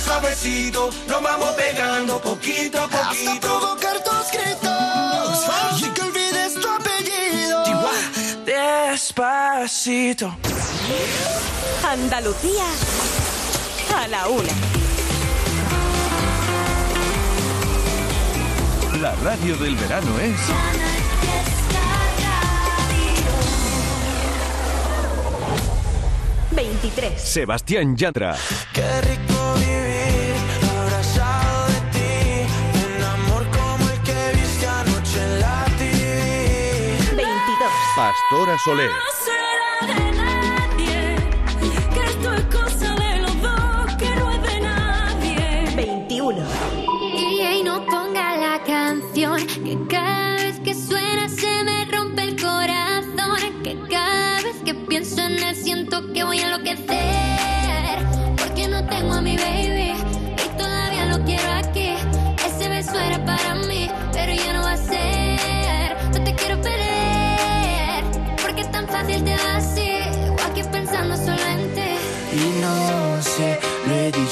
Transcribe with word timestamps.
Suave, 0.00 0.20
suavecito, 0.36 0.90
nos 1.08 1.22
vamos 1.22 1.50
pegando 1.50 2.20
poquito 2.20 2.78
a 2.78 2.88
poquito. 2.88 3.30
Hasta 3.30 3.40
provocar 3.40 4.02
tus 4.04 4.30
gritos. 4.32 5.80
Y 5.80 5.88
que 5.90 6.02
olvides 6.02 6.54
tu 6.54 6.68
apellido. 6.68 7.64
Despacito. 8.44 10.36
Andalucía 11.84 12.64
a 13.96 14.08
la 14.08 14.28
una. 14.28 14.52
La 19.00 19.14
radio 19.24 19.56
del 19.56 19.76
verano 19.76 20.18
es 20.20 20.36
Veintitrés. 26.52 27.20
Sebastián 27.20 27.96
Yatra. 27.96 28.36
Qué 28.72 29.00
rico 29.02 29.37
vivir 29.58 30.34
abrazado 30.78 31.66
de 31.68 31.80
ti. 31.94 32.12
Un 32.96 33.02
amor 33.04 33.42
como 33.56 33.88
el 33.90 34.00
que 34.02 34.32
viste 34.36 34.66
anoche 34.66 35.18
en 35.22 35.40
la 35.40 35.64
TV. 35.78 36.98
Veintidós. 37.16 37.72
Pastora 37.96 38.56
Soler. 38.64 38.90
será 39.24 39.94
de 39.94 40.12
nadie, 40.12 41.16
que 41.94 42.00
esto 42.10 42.34
es 42.34 42.44
cosa 42.44 42.94
de 42.94 43.20
los 43.22 43.42
dos, 43.42 43.96
que 43.98 44.10
no 44.16 44.30
es 44.30 44.42
de 44.42 44.60
nadie. 44.60 45.74
Veintiuno. 45.76 46.44
Y 47.16 47.62
no 47.64 47.84
ponga 47.86 48.36
la 48.36 48.62
canción 48.64 49.44
que 49.46 49.76
cada 49.88 50.36
vez 50.36 50.60
que 50.60 50.74
suena 50.74 51.28
se 51.28 51.64
me 51.64 51.84
rompe 51.86 52.22
el 52.22 52.40
corazón. 52.40 53.62
Que 53.64 53.76
cada 53.90 54.42
vez 54.42 54.56
que 54.64 54.74
pienso 54.74 55.20
en 55.20 55.42
él 55.42 55.56
siento 55.56 56.12
que 56.12 56.22
voy 56.24 56.38
a 56.38 56.44
enloquecer. 56.44 57.37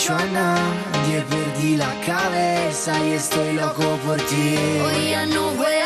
Lo 0.09 0.17
he 0.17 0.17
dicho 0.17 0.17
a 0.17 0.25
nadie, 0.27 1.25
perdí 1.29 1.77
la 1.77 1.93
cabeza 2.07 2.93
y 3.05 3.13
estoy 3.13 3.55
loco 3.55 3.99
por 4.05 4.17
ti. 4.17 4.57
Hoy 4.85 5.11
ya 5.11 5.27
no 5.27 5.51
vuelan 5.51 5.67
mariposas, 5.67 5.86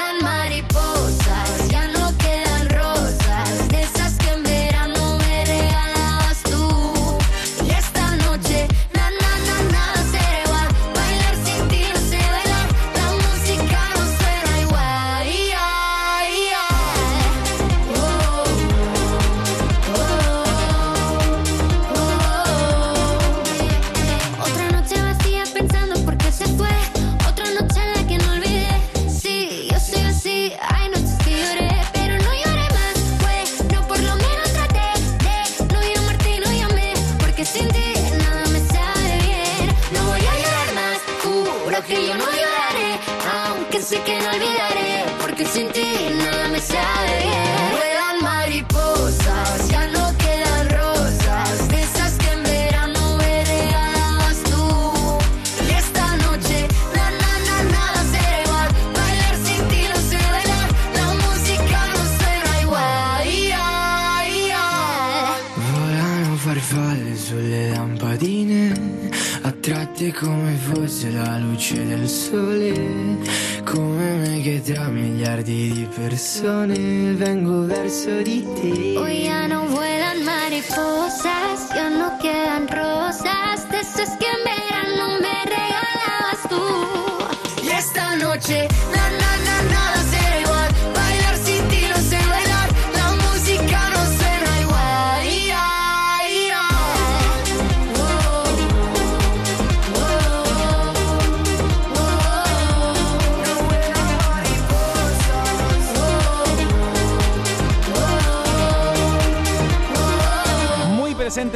miliardi 75.50 75.72
di 75.72 75.88
persone 75.94 77.14
vengo 77.14 77.66
verso 77.66 78.22
di 78.22 78.46
te. 78.54 78.96
Hoy 78.96 79.24
ya 79.24 79.48
no 79.48 79.66
vuelan 79.66 80.22
mariposas, 80.24 81.74
ya 81.74 81.88
no 81.90 82.16
quedan 82.18 82.39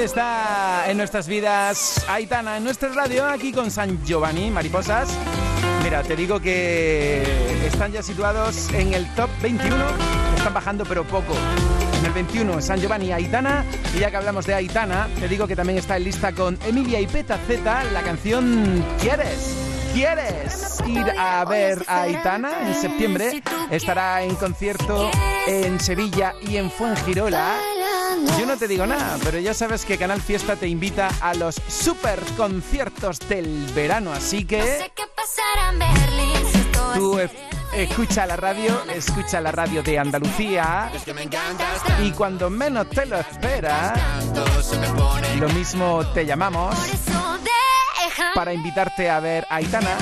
está 0.04 0.90
en 0.90 0.98
nuestras 0.98 1.26
vidas 1.26 2.04
Aitana, 2.08 2.58
en 2.58 2.64
nuestra 2.64 2.90
radio, 2.90 3.24
aquí 3.24 3.52
con 3.52 3.70
San 3.70 4.04
Giovanni, 4.04 4.50
mariposas. 4.50 5.08
Mira, 5.82 6.02
te 6.02 6.14
digo 6.14 6.40
que 6.40 7.22
están 7.66 7.90
ya 7.90 8.02
situados 8.02 8.68
en 8.74 8.92
el 8.92 9.12
top 9.14 9.30
21, 9.40 9.76
están 10.36 10.52
bajando 10.52 10.84
pero 10.84 11.04
poco. 11.04 11.34
En 11.98 12.04
el 12.04 12.12
21, 12.12 12.60
San 12.60 12.80
Giovanni 12.80 13.12
Aitana. 13.12 13.64
Y 13.94 14.00
ya 14.00 14.10
que 14.10 14.16
hablamos 14.18 14.44
de 14.44 14.54
Aitana, 14.54 15.08
te 15.18 15.26
digo 15.26 15.46
que 15.46 15.56
también 15.56 15.78
está 15.78 15.96
en 15.96 16.04
lista 16.04 16.32
con 16.32 16.58
Emilia 16.66 17.00
y 17.00 17.06
Peta 17.06 17.38
Z 17.46 17.84
la 17.84 18.02
canción 18.02 18.84
¿Quieres? 19.00 19.56
¿Quieres 19.94 20.82
ir 20.86 21.06
a 21.18 21.46
ver 21.46 21.82
Aitana 21.86 22.68
en 22.68 22.74
septiembre? 22.74 23.42
Estará 23.70 24.22
en 24.22 24.34
concierto 24.34 25.10
en 25.46 25.80
Sevilla 25.80 26.34
y 26.42 26.58
en 26.58 26.70
Fuengirola. 26.70 27.56
Yo 28.38 28.46
no 28.46 28.56
te 28.56 28.66
digo 28.68 28.86
nada, 28.86 29.18
pero 29.22 29.38
ya 29.38 29.54
sabes 29.54 29.84
que 29.84 29.96
Canal 29.98 30.20
Fiesta 30.20 30.56
te 30.56 30.66
invita 30.68 31.08
a 31.20 31.34
los 31.34 31.56
super 31.68 32.20
conciertos 32.36 33.18
del 33.28 33.66
verano, 33.74 34.12
así 34.12 34.44
que 34.44 34.60
tú 36.94 37.18
e- 37.18 37.30
escucha 37.74 38.26
la 38.26 38.36
radio, 38.36 38.82
escucha 38.92 39.40
la 39.40 39.52
radio 39.52 39.82
de 39.82 39.98
Andalucía 39.98 40.90
y 42.02 42.12
cuando 42.12 42.50
menos 42.50 42.88
te 42.90 43.06
lo 43.06 43.18
esperas, 43.18 43.98
lo 45.38 45.48
mismo 45.50 46.04
te 46.12 46.24
llamamos 46.26 46.74
para 48.34 48.52
invitarte 48.52 49.10
a 49.10 49.20
ver 49.20 49.46
a 49.50 49.56
Aitana. 49.56 49.96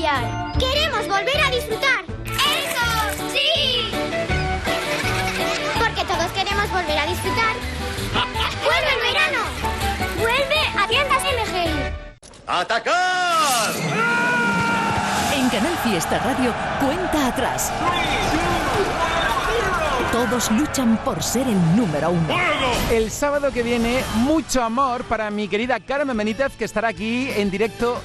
Cambiar. 0.00 0.52
Queremos 0.58 1.06
volver 1.08 1.40
a 1.40 1.50
disfrutar. 1.50 2.04
¡Eso! 2.24 3.32
¡Sí! 3.32 3.90
Porque 5.78 6.04
todos 6.04 6.30
queremos 6.32 6.70
volver 6.70 6.98
a 6.98 7.06
disfrutar. 7.06 7.54
¡Vuelve 8.64 8.94
el 8.94 9.12
verano! 9.12 9.38
¡Vuelve 10.18 10.60
a 10.78 10.86
tiendas 10.88 11.22
MGI! 11.22 11.70
¡Atacar! 12.46 13.74
En 15.34 15.48
Canal 15.48 15.76
Fiesta 15.84 16.18
Radio, 16.18 16.52
cuenta 16.80 17.26
atrás. 17.28 17.72
Todos 20.12 20.50
luchan 20.50 20.96
por 21.04 21.22
ser 21.22 21.46
el 21.46 21.76
número 21.76 22.10
uno. 22.10 22.36
El 22.90 23.10
sábado 23.10 23.52
que 23.52 23.62
viene, 23.62 24.02
mucho 24.16 24.62
amor 24.62 25.04
para 25.04 25.30
mi 25.30 25.46
querida 25.46 25.78
Carmen 25.78 26.16
Benítez, 26.16 26.56
que 26.56 26.64
estará 26.64 26.88
aquí 26.88 27.30
en 27.36 27.50
directo 27.50 28.00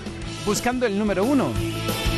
buscando 0.45 0.85
el 0.85 0.97
número 0.97 1.23
uno. 1.23 1.51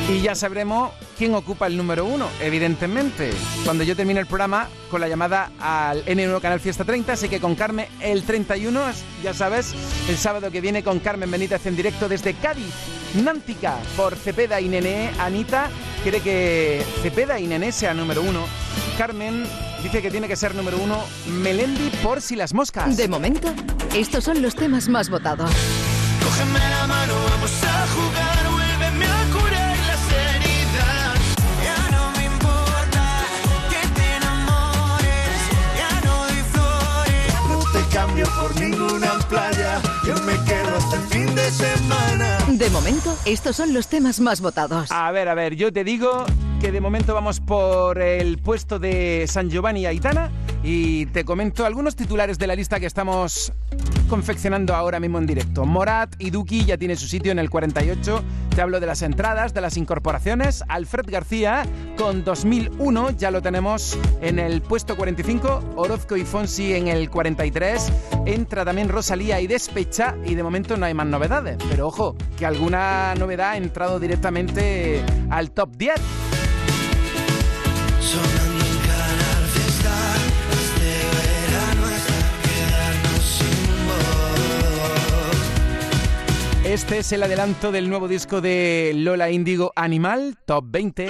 Y 0.09 0.21
ya 0.21 0.35
sabremos 0.35 0.91
quién 1.17 1.35
ocupa 1.35 1.67
el 1.67 1.75
número 1.75 2.05
uno, 2.05 2.29
evidentemente. 2.39 3.31
Cuando 3.65 3.83
yo 3.83 3.93
termine 3.93 4.21
el 4.21 4.25
programa 4.25 4.69
con 4.89 5.01
la 5.01 5.09
llamada 5.09 5.51
al 5.59 6.05
N1 6.05 6.39
Canal 6.39 6.61
Fiesta 6.61 6.85
30, 6.85 7.11
así 7.11 7.27
que 7.27 7.41
con 7.41 7.55
Carmen 7.55 7.87
el 7.99 8.23
31, 8.23 8.79
ya 9.21 9.33
sabes, 9.33 9.75
el 10.07 10.17
sábado 10.17 10.49
que 10.49 10.61
viene 10.61 10.81
con 10.81 10.99
Carmen 10.99 11.29
Benítez 11.29 11.65
en 11.65 11.75
directo 11.75 12.07
desde 12.07 12.35
Cádiz, 12.35 12.73
Nántica, 13.21 13.75
por 13.97 14.15
Cepeda 14.15 14.61
y 14.61 14.69
Nené. 14.69 15.11
Anita 15.19 15.69
quiere 16.03 16.21
que 16.21 16.85
Cepeda 17.01 17.37
y 17.37 17.47
Nené 17.47 17.73
sea 17.73 17.93
número 17.93 18.21
uno. 18.21 18.45
Carmen 18.97 19.45
dice 19.83 20.01
que 20.01 20.09
tiene 20.09 20.29
que 20.29 20.37
ser 20.37 20.55
número 20.55 20.77
uno 20.77 21.03
Melendi 21.27 21.89
por 22.01 22.21
si 22.21 22.37
las 22.37 22.53
moscas. 22.53 22.95
De 22.95 23.09
momento, 23.09 23.53
estos 23.93 24.23
son 24.23 24.41
los 24.41 24.55
temas 24.55 24.87
más 24.87 25.09
votados. 25.09 25.51
Cógeme 26.23 26.59
la 26.59 26.87
mano, 26.87 27.13
vamos 27.29 27.51
a 27.63 27.87
jugar, 27.87 28.56
Por 38.25 38.59
ninguna 38.59 39.19
playa, 39.29 39.79
yo 40.05 40.15
me 40.23 40.33
quedo 40.43 40.75
hasta 40.75 40.95
el 40.95 41.01
fin 41.03 41.35
de 41.35 41.51
semana. 41.51 42.37
De 42.49 42.69
momento, 42.71 43.15
estos 43.25 43.55
son 43.55 43.73
los 43.73 43.87
temas 43.87 44.19
más 44.19 44.41
votados. 44.41 44.91
A 44.91 45.11
ver, 45.11 45.27
a 45.27 45.35
ver, 45.35 45.55
yo 45.55 45.71
te 45.71 45.83
digo 45.83 46.25
que 46.59 46.71
de 46.71 46.81
momento 46.81 47.13
vamos 47.13 47.39
por 47.39 48.01
el 48.01 48.39
puesto 48.39 48.79
de 48.79 49.25
San 49.27 49.49
Giovanni 49.49 49.81
y 49.81 49.85
Aitana 49.85 50.31
y 50.63 51.05
te 51.07 51.25
comento 51.25 51.65
algunos 51.65 51.95
titulares 51.95 52.39
de 52.39 52.47
la 52.47 52.55
lista 52.55 52.79
que 52.79 52.87
estamos 52.87 53.53
confeccionando 54.07 54.75
ahora 54.75 54.99
mismo 54.99 55.17
en 55.17 55.27
directo. 55.27 55.65
Morat 55.65 56.15
y 56.19 56.29
Duki 56.29 56.65
ya 56.65 56.77
tiene 56.77 56.95
su 56.95 57.07
sitio 57.07 57.31
en 57.31 57.39
el 57.39 57.49
48. 57.49 58.23
Te 58.55 58.61
hablo 58.61 58.79
de 58.79 58.87
las 58.87 59.01
entradas, 59.01 59.53
de 59.53 59.61
las 59.61 59.77
incorporaciones. 59.77 60.63
Alfred 60.67 61.05
García 61.09 61.63
con 61.97 62.23
2001 62.23 63.11
ya 63.11 63.31
lo 63.31 63.41
tenemos 63.41 63.97
en 64.21 64.39
el 64.39 64.61
puesto 64.61 64.95
45. 64.95 65.73
Orozco 65.75 66.17
y 66.17 66.25
Fonsi 66.25 66.73
en 66.73 66.87
el 66.87 67.09
43. 67.09 67.91
Entra 68.25 68.65
también 68.65 68.89
Rosalía 68.89 69.39
y 69.41 69.47
Despecha 69.47 70.15
y 70.25 70.35
de 70.35 70.43
momento 70.43 70.77
no 70.77 70.85
hay 70.85 70.93
más 70.93 71.07
novedades. 71.07 71.57
Pero 71.69 71.87
ojo, 71.87 72.15
que 72.37 72.45
alguna 72.45 73.13
novedad 73.15 73.51
ha 73.51 73.57
entrado 73.57 73.99
directamente 73.99 75.03
al 75.29 75.51
top 75.51 75.75
10. 75.77 75.95
Este 86.67 86.97
es 86.97 87.13
el 87.13 87.23
adelanto 87.23 87.71
del 87.71 87.89
nuevo 87.89 88.09
disco 88.09 88.41
de 88.41 88.91
Lola 88.93 89.31
Índigo 89.31 89.71
Animal, 89.77 90.37
Top 90.45 90.65
20. 90.67 91.09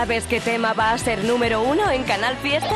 ¿Sabes 0.00 0.24
qué 0.24 0.40
tema 0.40 0.72
va 0.72 0.92
a 0.92 0.98
ser 0.98 1.24
número 1.24 1.60
uno 1.60 1.90
en 1.90 2.04
Canal 2.04 2.34
Fiesta? 2.38 2.74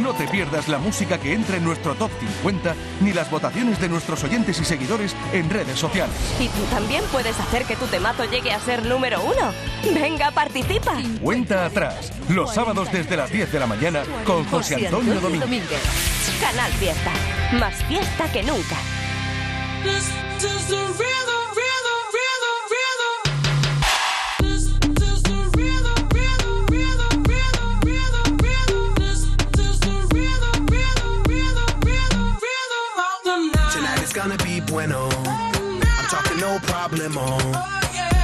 No 0.00 0.14
te 0.14 0.28
pierdas 0.28 0.68
la 0.68 0.78
música 0.78 1.18
que 1.18 1.32
entra 1.32 1.56
en 1.56 1.64
nuestro 1.64 1.96
top 1.96 2.12
50 2.20 2.76
ni 3.00 3.12
las 3.12 3.28
votaciones 3.32 3.80
de 3.80 3.88
nuestros 3.88 4.22
oyentes 4.22 4.60
y 4.60 4.64
seguidores 4.64 5.16
en 5.32 5.50
redes 5.50 5.76
sociales. 5.76 6.14
Y 6.38 6.46
tú 6.50 6.62
también 6.70 7.02
puedes 7.10 7.36
hacer 7.40 7.64
que 7.64 7.74
tu 7.74 7.86
temazo 7.86 8.26
llegue 8.26 8.52
a 8.52 8.60
ser 8.60 8.86
número 8.86 9.20
uno. 9.22 9.52
Venga, 9.92 10.30
participa. 10.30 10.92
Cuenta 11.20 11.66
atrás, 11.66 12.12
los 12.28 12.54
sábados 12.54 12.92
desde 12.92 13.16
las 13.16 13.32
10 13.32 13.50
de 13.50 13.58
la 13.58 13.66
mañana 13.66 14.04
con 14.24 14.44
José 14.44 14.76
Antonio 14.76 15.14
Domínguez. 15.20 15.82
Canal 16.40 16.70
Fiesta. 16.74 17.10
Más 17.58 17.74
fiesta 17.88 18.30
que 18.30 18.44
nunca. 18.44 18.76
Problemo. 36.88 37.38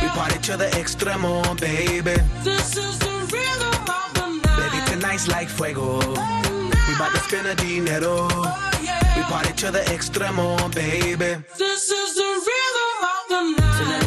We 0.03 0.09
party 0.09 0.39
to 0.41 0.57
the 0.57 0.67
extremo, 0.81 1.43
baby. 1.61 2.17
This 2.43 2.77
is 2.77 2.99
the 2.99 3.15
rhythm 3.33 3.75
of 3.99 4.15
the 4.15 4.27
night. 4.43 4.71
Baby, 4.71 4.85
tonight's 4.87 5.29
like 5.29 5.49
fuego. 5.49 5.99
We 5.99 6.95
bout 6.99 7.13
to 7.15 7.21
spend 7.21 7.47
a 7.47 7.55
dinero. 7.55 8.29
Oh, 8.31 9.13
we 9.17 9.23
party 9.23 9.53
to 9.55 9.71
the 9.71 9.81
extremo, 9.95 10.75
baby. 10.75 11.43
This 11.59 11.91
is 11.91 12.15
the 12.15 12.31
rhythm 12.49 12.93
of 13.13 13.23
the 13.29 13.41
night. 13.61 13.77
Tonight's 13.79 14.04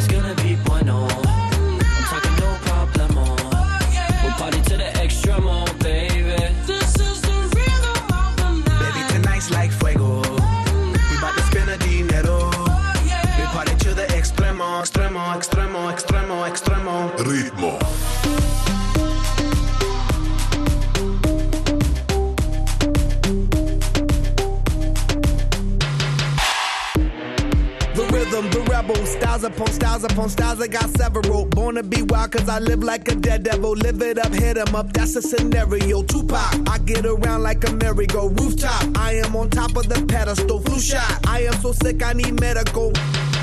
styles 29.38 29.44
upon 29.44 29.72
styles 29.72 30.04
upon 30.04 30.28
styles. 30.28 30.60
I 30.60 30.66
got 30.66 30.90
several. 30.96 31.44
Born 31.46 31.76
to 31.76 31.82
be 31.82 32.02
wild, 32.02 32.32
cause 32.32 32.48
I 32.48 32.58
live 32.58 32.82
like 32.82 33.08
a 33.08 33.14
dead 33.14 33.44
devil. 33.44 33.72
Live 33.72 34.02
it 34.02 34.18
up, 34.18 34.32
hit 34.32 34.58
'em 34.58 34.74
up, 34.74 34.92
that's 34.92 35.16
a 35.16 35.22
scenario. 35.22 36.02
Tupac, 36.02 36.68
I 36.68 36.78
get 36.78 37.06
around 37.06 37.42
like 37.42 37.66
a 37.68 37.72
merry-go. 37.72 38.28
Rooftop, 38.28 38.84
I 38.96 39.14
am 39.24 39.36
on 39.36 39.50
top 39.50 39.76
of 39.76 39.88
the 39.88 40.04
pedestal. 40.06 40.60
Flu 40.60 40.80
shot, 40.80 41.26
I 41.26 41.42
am 41.48 41.54
so 41.62 41.72
sick, 41.72 42.02
I 42.02 42.12
need 42.14 42.40
medical. 42.40 42.92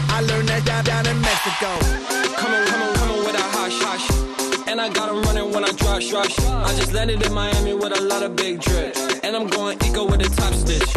I 0.09 0.21
learned 0.21 0.49
that 0.49 0.65
down, 0.65 0.83
down 0.83 1.05
in 1.07 1.19
Mexico. 1.21 1.69
Come 2.39 2.53
on, 2.53 2.65
come 2.67 2.81
on, 2.81 2.93
come 2.95 3.11
on 3.11 3.19
with 3.25 3.35
a 3.35 3.45
hush, 3.57 3.77
hush. 3.87 4.05
And 4.67 4.81
I 4.81 4.89
got 4.89 5.09
'em 5.09 5.21
running 5.23 5.51
when 5.53 5.63
I 5.63 5.71
rush, 5.85 6.11
rush. 6.11 6.35
I 6.67 6.73
just 6.75 6.91
landed 6.93 7.25
in 7.25 7.33
Miami 7.33 7.73
with 7.73 7.97
a 7.97 8.01
lot 8.01 8.21
of 8.23 8.35
big 8.35 8.59
drip. 8.59 8.97
And 9.23 9.35
I'm 9.35 9.47
going 9.47 9.77
eco 9.85 10.03
with 10.05 10.21
a 10.27 10.29
top 10.41 10.53
stitch. 10.53 10.91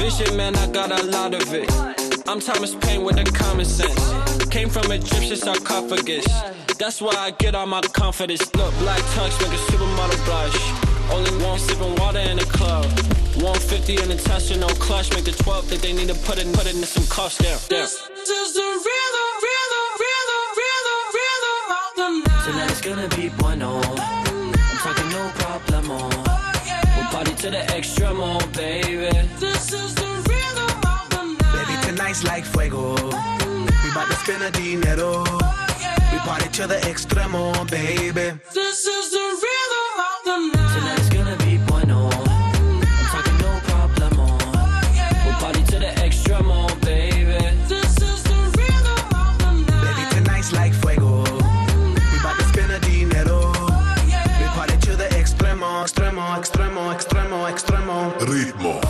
Vision, 0.00 0.36
man, 0.36 0.56
I 0.56 0.66
got 0.68 0.90
a 0.98 1.02
lot 1.16 1.34
of 1.34 1.52
it. 1.52 1.68
I'm 2.26 2.40
Thomas 2.40 2.74
Paine 2.74 3.04
with 3.04 3.16
the 3.16 3.24
common 3.24 3.66
sense. 3.66 4.19
Came 4.50 4.68
from 4.68 4.90
Egyptian 4.90 5.36
sarcophagus. 5.36 6.26
That's 6.76 7.00
why 7.00 7.14
I 7.16 7.30
get 7.30 7.54
all 7.54 7.66
my 7.66 7.80
confidence. 7.82 8.42
Look, 8.56 8.74
black 8.78 8.98
tux 9.14 9.30
make 9.40 9.52
a 9.52 9.62
supermodel 9.70 10.24
blush. 10.24 10.58
Only 11.12 11.30
one 11.44 11.58
sipping 11.58 11.94
water 11.96 12.18
in 12.18 12.36
the 12.36 12.44
club. 12.44 12.84
150 13.38 14.02
in 14.02 14.08
the 14.08 14.16
Tesla, 14.16 14.56
no 14.56 14.66
clutch. 14.82 15.12
Make 15.14 15.24
the 15.24 15.32
12 15.32 15.66
think 15.66 15.82
they 15.82 15.92
need 15.92 16.08
to 16.08 16.14
put 16.26 16.38
it, 16.38 16.52
put 16.52 16.66
it 16.66 16.74
in 16.74 16.82
some 16.82 17.06
cuffs 17.06 17.38
down. 17.38 17.58
down. 17.68 17.78
This 17.78 17.94
is 17.94 18.54
the 18.54 18.66
rhythm, 18.86 19.30
rhythm, 19.46 19.86
rhythm, 20.02 20.44
rhythm, 20.60 21.00
rhythm 21.16 21.58
of 21.78 21.90
the 21.94 22.08
night. 22.26 22.44
Tonight's 22.44 22.80
gonna 22.80 23.08
be 23.14 23.28
bueno. 23.38 23.80
I'm 23.86 24.78
talking 24.82 25.10
no 25.14 25.30
problemo. 25.38 26.10
We'll 26.96 27.06
party 27.14 27.34
to 27.34 27.50
the 27.50 27.62
extremo, 27.70 28.40
baby. 28.52 29.14
This 29.38 29.72
is 29.72 29.94
the 29.94 30.10
rhythm 30.26 30.74
of 30.90 31.06
the 31.10 31.22
night. 31.38 31.66
Baby, 31.68 31.74
tonight's 31.86 32.24
like 32.24 32.44
fuego. 32.44 32.96
We 33.90 33.96
bout 33.96 34.06
to 34.06 34.14
spend 34.14 34.42
a 34.44 34.50
dinero. 34.52 35.24
We 36.12 36.18
party 36.18 36.48
to 36.50 36.68
the 36.68 36.76
extremo, 36.86 37.68
baby. 37.68 38.38
This 38.54 38.86
is 38.86 39.10
the 39.10 39.18
rhythm 39.42 39.90
of 39.98 40.18
the 40.24 40.36
night. 40.54 40.78
Tonight's 40.78 41.08
gonna 41.08 41.36
be 41.38 41.58
bueno. 41.66 42.08
I'm 42.08 43.06
talking 43.10 43.38
no 43.38 43.50
problemo. 43.66 44.38
We'll 45.24 45.34
party 45.42 45.64
to 45.64 45.78
the 45.80 45.92
extremo, 46.06 46.68
baby. 46.82 47.42
This 47.66 47.96
is 48.00 48.22
the 48.22 48.38
rhythm 48.58 49.10
of 49.18 49.38
the 49.42 49.72
night. 49.72 49.96
Baby, 49.96 50.22
tonight's 50.22 50.52
like 50.52 50.72
fuego. 50.72 51.24
We 52.12 52.18
bout 52.22 52.38
to 52.38 52.44
spend 52.44 52.70
a 52.70 52.78
dinero. 52.78 53.50
We 54.38 54.46
party 54.54 54.76
to 54.86 54.94
the 54.94 55.08
extremo, 55.18 55.82
extremo, 55.82 56.38
extremo, 56.38 56.94
extremo, 56.94 57.50
extremo. 57.50 58.12
Ritmo. 58.20 58.89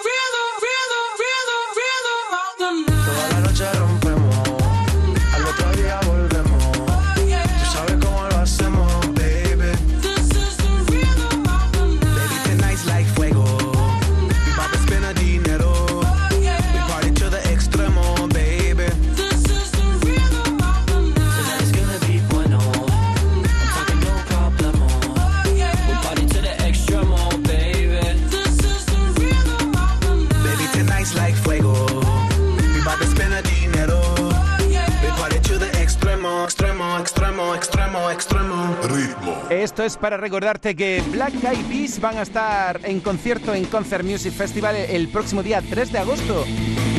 para 40.01 40.17
recordarte 40.17 40.75
que 40.75 41.01
Black 41.11 41.35
Eyed 41.43 41.65
Peas 41.67 42.01
van 42.01 42.17
a 42.17 42.23
estar 42.23 42.81
en 42.83 42.99
concierto 42.99 43.53
en 43.53 43.65
Concert 43.65 44.03
Music 44.03 44.33
Festival 44.33 44.75
el 44.75 45.07
próximo 45.09 45.43
día 45.43 45.61
3 45.61 45.91
de 45.91 45.99
agosto. 45.99 46.43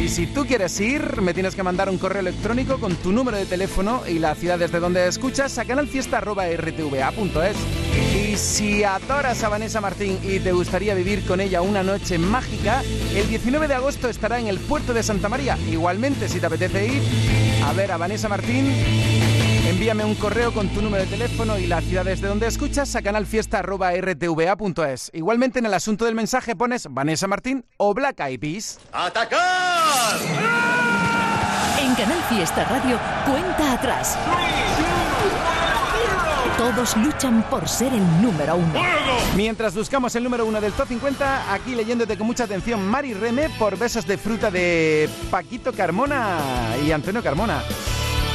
Y 0.01 0.09
si 0.09 0.27
tú 0.27 0.47
quieres 0.47 0.79
ir, 0.81 1.21
me 1.21 1.35
tienes 1.35 1.57
que 1.57 1.65
mandar 1.65 1.91
un 1.91 1.99
correo 1.99 2.21
electrónico 2.21 2.79
con 2.79 2.95
tu 2.97 3.13
número 3.13 3.37
de 3.37 3.47
teléfono 3.47 4.03
y 4.09 4.21
la 4.21 4.37
ciudad 4.37 4.59
desde 4.59 4.79
donde 4.79 5.07
escuchas 5.09 5.59
a 5.59 5.65
canalfiesta.rtva.es. 5.65 7.57
Y 8.17 8.37
si 8.37 8.85
adoras 8.85 9.43
a 9.43 9.49
Vanessa 9.49 9.81
Martín 9.81 10.19
y 10.23 10.39
te 10.39 10.53
gustaría 10.53 10.95
vivir 10.95 11.25
con 11.27 11.41
ella 11.41 11.61
una 11.61 11.83
noche 11.83 12.19
mágica, 12.19 12.83
el 13.17 13.29
19 13.29 13.67
de 13.67 13.75
agosto 13.75 14.09
estará 14.09 14.39
en 14.39 14.47
el 14.47 14.59
puerto 14.59 14.95
de 14.95 15.03
Santa 15.03 15.29
María. 15.29 15.59
Igualmente, 15.71 16.29
si 16.29 16.39
te 16.39 16.47
apetece 16.47 16.87
ir 16.87 17.03
a 17.65 17.73
ver 17.73 17.91
a 17.91 17.97
Vanessa 17.97 18.29
Martín, 18.29 18.73
Envíame 19.73 20.05
un 20.05 20.14
correo 20.17 20.52
con 20.52 20.69
tu 20.69 20.83
número 20.83 21.02
de 21.02 21.09
teléfono 21.09 21.59
y 21.59 21.67
la 21.67 21.81
ciudad 21.81 22.05
desde 22.05 22.29
donde 22.29 22.47
escuchas 22.47 22.95
a 22.95 23.00
canalfiesta.rtva.es. 23.00 25.11
Igualmente 25.14 25.61
en 25.61 25.67
el 25.67 25.73
asunto 25.73 26.05
del 26.05 26.14
mensaje 26.14 26.55
pones 26.55 26.88
Vanessa 26.91 27.26
Martín 27.26 27.64
o 27.79 27.95
Black 27.95 28.21
Eyed 28.21 28.38
Peas. 28.38 28.79
¡Atacar! 28.93 29.41
En 31.81 31.95
Canal 31.95 32.23
Fiesta 32.29 32.64
Radio, 32.64 33.00
cuenta 33.25 33.73
atrás. 33.73 34.19
Todos 36.59 36.95
luchan 36.99 37.43
por 37.49 37.67
ser 37.67 37.95
el 37.95 38.05
número 38.21 38.57
uno. 38.57 38.75
Mientras 39.37 39.75
buscamos 39.75 40.14
el 40.14 40.23
número 40.23 40.45
uno 40.45 40.61
del 40.61 40.75
Top 40.75 40.87
50, 40.87 41.50
aquí 41.50 41.75
leyéndote 41.75 42.19
con 42.19 42.26
mucha 42.26 42.45
atención 42.45 42.87
Mari 42.87 43.14
Reme 43.14 43.49
por 43.59 43.79
Besos 43.79 44.07
de 44.07 44.19
Fruta 44.19 44.50
de 44.50 45.09
Paquito 45.31 45.73
Carmona 45.73 46.41
y 46.85 46.93
Antonio 46.93 47.23
Carmona. 47.23 47.62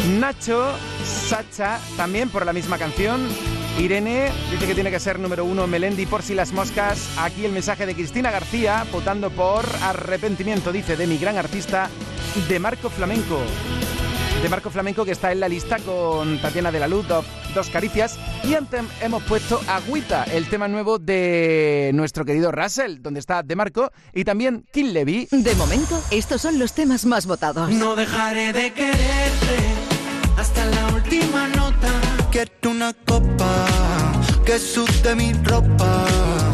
Nacho, 0.06 0.74
Sacha, 1.04 1.80
también 1.98 2.30
por 2.30 2.46
la 2.46 2.54
misma 2.54 2.78
canción. 2.78 3.28
Irene 3.80 4.32
dice 4.50 4.66
que 4.66 4.74
tiene 4.74 4.90
que 4.90 5.00
ser 5.00 5.20
número 5.20 5.46
uno 5.46 5.68
Melendi 5.68 6.06
por 6.06 6.24
si 6.24 6.34
las 6.34 6.52
moscas. 6.54 7.10
Aquí 7.18 7.46
el 7.46 7.52
mensaje 7.52 7.86
de 7.86 7.94
Cristina 7.94 8.32
García 8.32 8.86
votando 8.92 9.30
por 9.30 9.66
arrepentimiento, 9.84 10.72
dice, 10.72 10.96
de 10.96 11.06
mi 11.08 11.18
gran 11.18 11.38
artista 11.38 11.90
de 12.48 12.60
Marco 12.60 12.90
Flamenco. 12.90 13.40
De 14.42 14.50
Marco 14.50 14.70
Flamenco 14.70 15.04
que 15.04 15.12
está 15.12 15.32
en 15.32 15.40
la 15.40 15.50
lista 15.50 15.78
con 15.80 16.40
Tatiana 16.40 16.72
de 16.72 16.80
la 16.80 16.88
Luz, 16.88 17.08
Do- 17.08 17.24
Dos 17.56 17.70
Caricias. 17.70 18.18
Y 18.44 18.54
antes 18.54 18.82
hemos 19.02 19.24
puesto 19.24 19.60
Agüita, 19.68 20.24
el 20.26 20.48
tema 20.48 20.68
nuevo 20.68 21.00
de 21.00 21.92
nuestro 21.96 22.24
querido 22.24 22.52
Russell, 22.52 22.98
donde 23.02 23.20
está 23.20 23.42
De 23.44 23.56
Marco 23.56 23.92
y 24.14 24.24
también 24.24 24.64
Kim 24.72 24.88
Levy. 24.94 25.28
De 25.32 25.56
momento, 25.56 26.02
estos 26.12 26.42
son 26.42 26.60
los 26.60 26.74
temas 26.74 27.06
más 27.06 27.26
votados. 27.26 27.70
No 27.72 27.96
dejaré 27.96 28.54
de 28.54 28.72
quererte 28.74 29.87
hasta 30.38 30.66
la 30.66 30.88
última 30.94 31.48
nota. 31.50 31.90
Quiero 32.32 32.72
una 32.72 32.94
copa 32.94 33.66
que 34.46 34.58
sude 34.60 35.16
mi 35.16 35.34
ropa. 35.44 36.47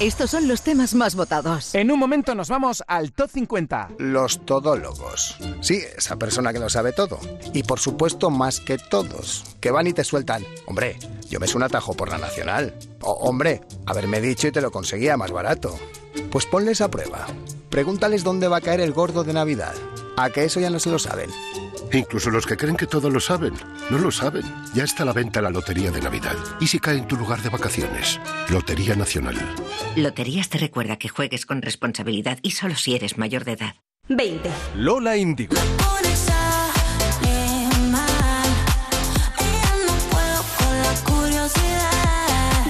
Estos 0.00 0.30
son 0.30 0.48
los 0.48 0.62
temas 0.62 0.94
más 0.94 1.14
votados. 1.14 1.74
En 1.74 1.90
un 1.90 1.98
momento 1.98 2.34
nos 2.34 2.48
vamos 2.48 2.82
al 2.86 3.12
top 3.12 3.28
50. 3.30 3.90
Los 3.98 4.46
todólogos. 4.46 5.36
Sí, 5.60 5.82
esa 5.94 6.16
persona 6.16 6.54
que 6.54 6.58
lo 6.58 6.70
sabe 6.70 6.92
todo. 6.92 7.20
Y 7.52 7.62
por 7.62 7.78
supuesto, 7.78 8.30
más 8.30 8.60
que 8.60 8.78
todos. 8.78 9.44
Que 9.60 9.70
van 9.70 9.88
y 9.88 9.92
te 9.92 10.04
sueltan. 10.04 10.42
Hombre, 10.64 10.98
yo 11.28 11.38
me 11.38 11.46
sé 11.46 11.58
un 11.58 11.64
atajo 11.64 11.92
por 11.92 12.08
la 12.08 12.16
nacional. 12.16 12.78
O, 13.02 13.10
hombre, 13.12 13.60
haberme 13.84 14.22
dicho 14.22 14.48
y 14.48 14.52
te 14.52 14.62
lo 14.62 14.70
conseguía 14.70 15.18
más 15.18 15.32
barato. 15.32 15.78
Pues 16.30 16.46
ponles 16.46 16.80
a 16.80 16.90
prueba. 16.90 17.26
Pregúntales 17.68 18.24
dónde 18.24 18.48
va 18.48 18.56
a 18.56 18.62
caer 18.62 18.80
el 18.80 18.94
gordo 18.94 19.22
de 19.22 19.34
Navidad. 19.34 19.74
A 20.16 20.30
que 20.30 20.44
eso 20.44 20.60
ya 20.60 20.70
no 20.70 20.78
se 20.78 20.90
lo 20.90 20.98
saben. 20.98 21.30
Incluso 21.92 22.30
los 22.30 22.46
que 22.46 22.56
creen 22.56 22.76
que 22.76 22.86
todo 22.86 23.10
lo 23.10 23.20
saben, 23.20 23.54
no 23.90 23.98
lo 23.98 24.10
saben. 24.10 24.44
Ya 24.74 24.84
está 24.84 25.02
a 25.02 25.06
la 25.06 25.12
venta 25.12 25.42
la 25.42 25.50
Lotería 25.50 25.90
de 25.90 26.00
Navidad. 26.00 26.36
¿Y 26.60 26.66
si 26.66 26.78
cae 26.78 26.98
en 26.98 27.06
tu 27.06 27.16
lugar 27.16 27.42
de 27.42 27.48
vacaciones? 27.48 28.18
Lotería 28.48 28.96
Nacional. 28.96 29.36
Loterías 29.94 30.48
te 30.48 30.58
recuerda 30.58 30.96
que 30.96 31.08
juegues 31.08 31.46
con 31.46 31.62
responsabilidad 31.62 32.38
y 32.42 32.52
solo 32.52 32.74
si 32.76 32.94
eres 32.94 33.18
mayor 33.18 33.44
de 33.44 33.52
edad. 33.52 33.74
20. 34.08 34.50
Lola. 34.76 35.14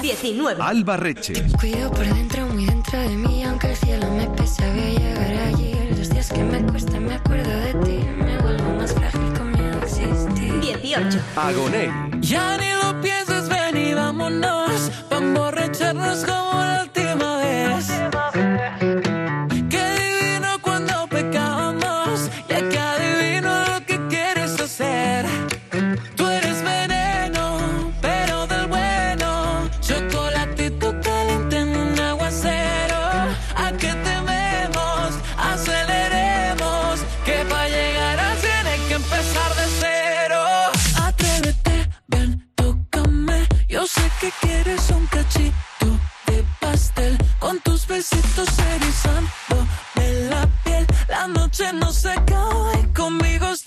19. 0.01 0.63
Alba 0.63 0.97
Reche. 0.97 1.33
Cuido 1.59 1.91
por 1.91 2.05
dentro, 2.05 2.47
muy 2.47 2.65
dentro 2.65 2.99
de 2.99 3.09
mí, 3.09 3.43
aunque 3.43 3.71
el 3.71 3.75
cielo 3.75 4.09
me 4.11 4.27
pese, 4.29 4.69
voy 4.71 4.79
a 4.79 4.99
llegar 4.99 5.33
allí. 5.47 5.73
Los 5.97 6.09
días 6.09 6.31
que 6.31 6.43
me 6.43 6.63
cuesta, 6.63 6.99
me 6.99 7.19
18. 10.87 11.19
Agoné. 11.35 11.91
Ya 12.21 12.57
ni 12.57 12.71
lo 12.81 13.01
pienses, 13.01 13.49
ven 13.49 13.75
y 13.75 13.93
vámonos. 13.93 14.89
Pa' 15.09 15.17
emborracharnos 15.17 16.23
como 16.23 16.63
la 16.63 16.83
última 16.83 17.06
Con 47.47 47.61
tus 47.61 47.87
besitos 47.87 48.49
erizando 48.75 49.65
de 49.95 50.29
la 50.29 50.45
piel. 50.65 50.85
La 51.07 51.29
noche 51.29 51.71
no 51.71 51.93
se 51.93 52.11
acaba 52.11 52.73
y 52.77 52.87
conmigo 52.87 53.47
es 53.47 53.63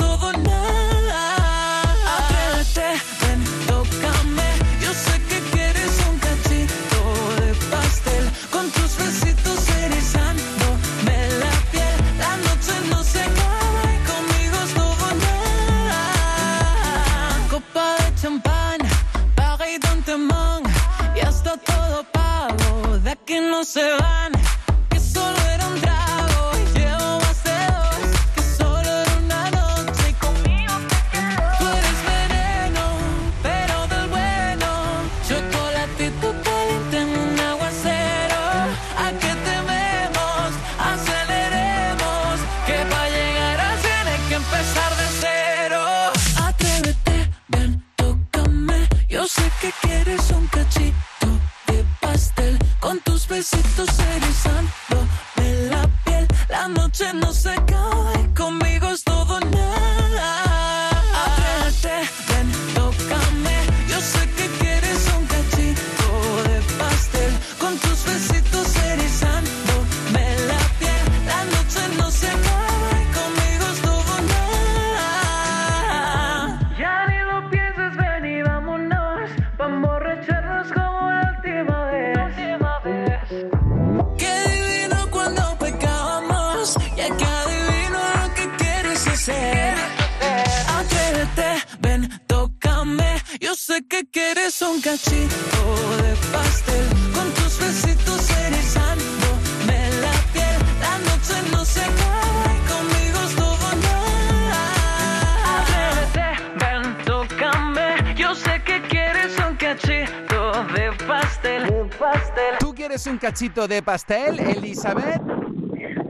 cachito 109.80 110.64
de 110.74 110.92
pastel. 111.06 111.64
De 111.66 111.84
pastel. 111.98 112.54
¿Tú 112.58 112.74
quieres 112.74 113.06
un 113.06 113.18
cachito 113.18 113.66
de 113.68 113.82
pastel, 113.82 114.38
Elizabeth? 114.40 115.20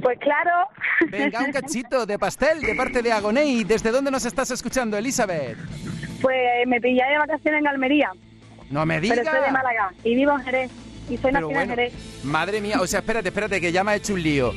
Pues 0.03 0.19
claro. 0.19 0.69
Venga, 1.11 1.41
un 1.41 1.53
cachito 1.53 2.07
de 2.07 2.19
pastel 2.19 2.61
de 2.61 2.75
parte 2.75 3.03
de 3.03 3.13
Agoney. 3.13 3.65
¿Desde 3.65 3.91
dónde 3.91 4.11
nos 4.11 4.25
estás 4.25 4.51
escuchando, 4.51 4.97
Elizabeth? 4.97 5.57
Pues 6.21 6.67
me 6.67 6.81
pillé 6.81 7.03
de 7.05 7.19
vacaciones 7.19 7.61
en 7.61 7.67
Almería. 7.67 8.11
No 8.71 8.87
me 8.87 9.01
Pero 9.01 9.15
digas. 9.23 9.27
soy 9.35 9.45
de 9.45 9.51
Málaga 9.51 9.93
y 10.05 10.15
vivo 10.15 10.33
en 10.33 10.45
Jerez. 10.45 10.71
Y 11.09 11.17
soy 11.17 11.33
Pero 11.33 11.41
nacida 11.49 11.49
en 11.49 11.55
bueno, 11.69 11.75
Jerez. 11.75 12.25
Madre 12.25 12.61
mía, 12.61 12.81
o 12.81 12.87
sea, 12.87 13.01
espérate, 13.01 13.29
espérate, 13.29 13.61
que 13.61 13.73
ya 13.73 13.83
me 13.85 13.93
ha 13.93 13.95
hecho 13.97 14.15
un 14.15 14.23
lío. 14.23 14.53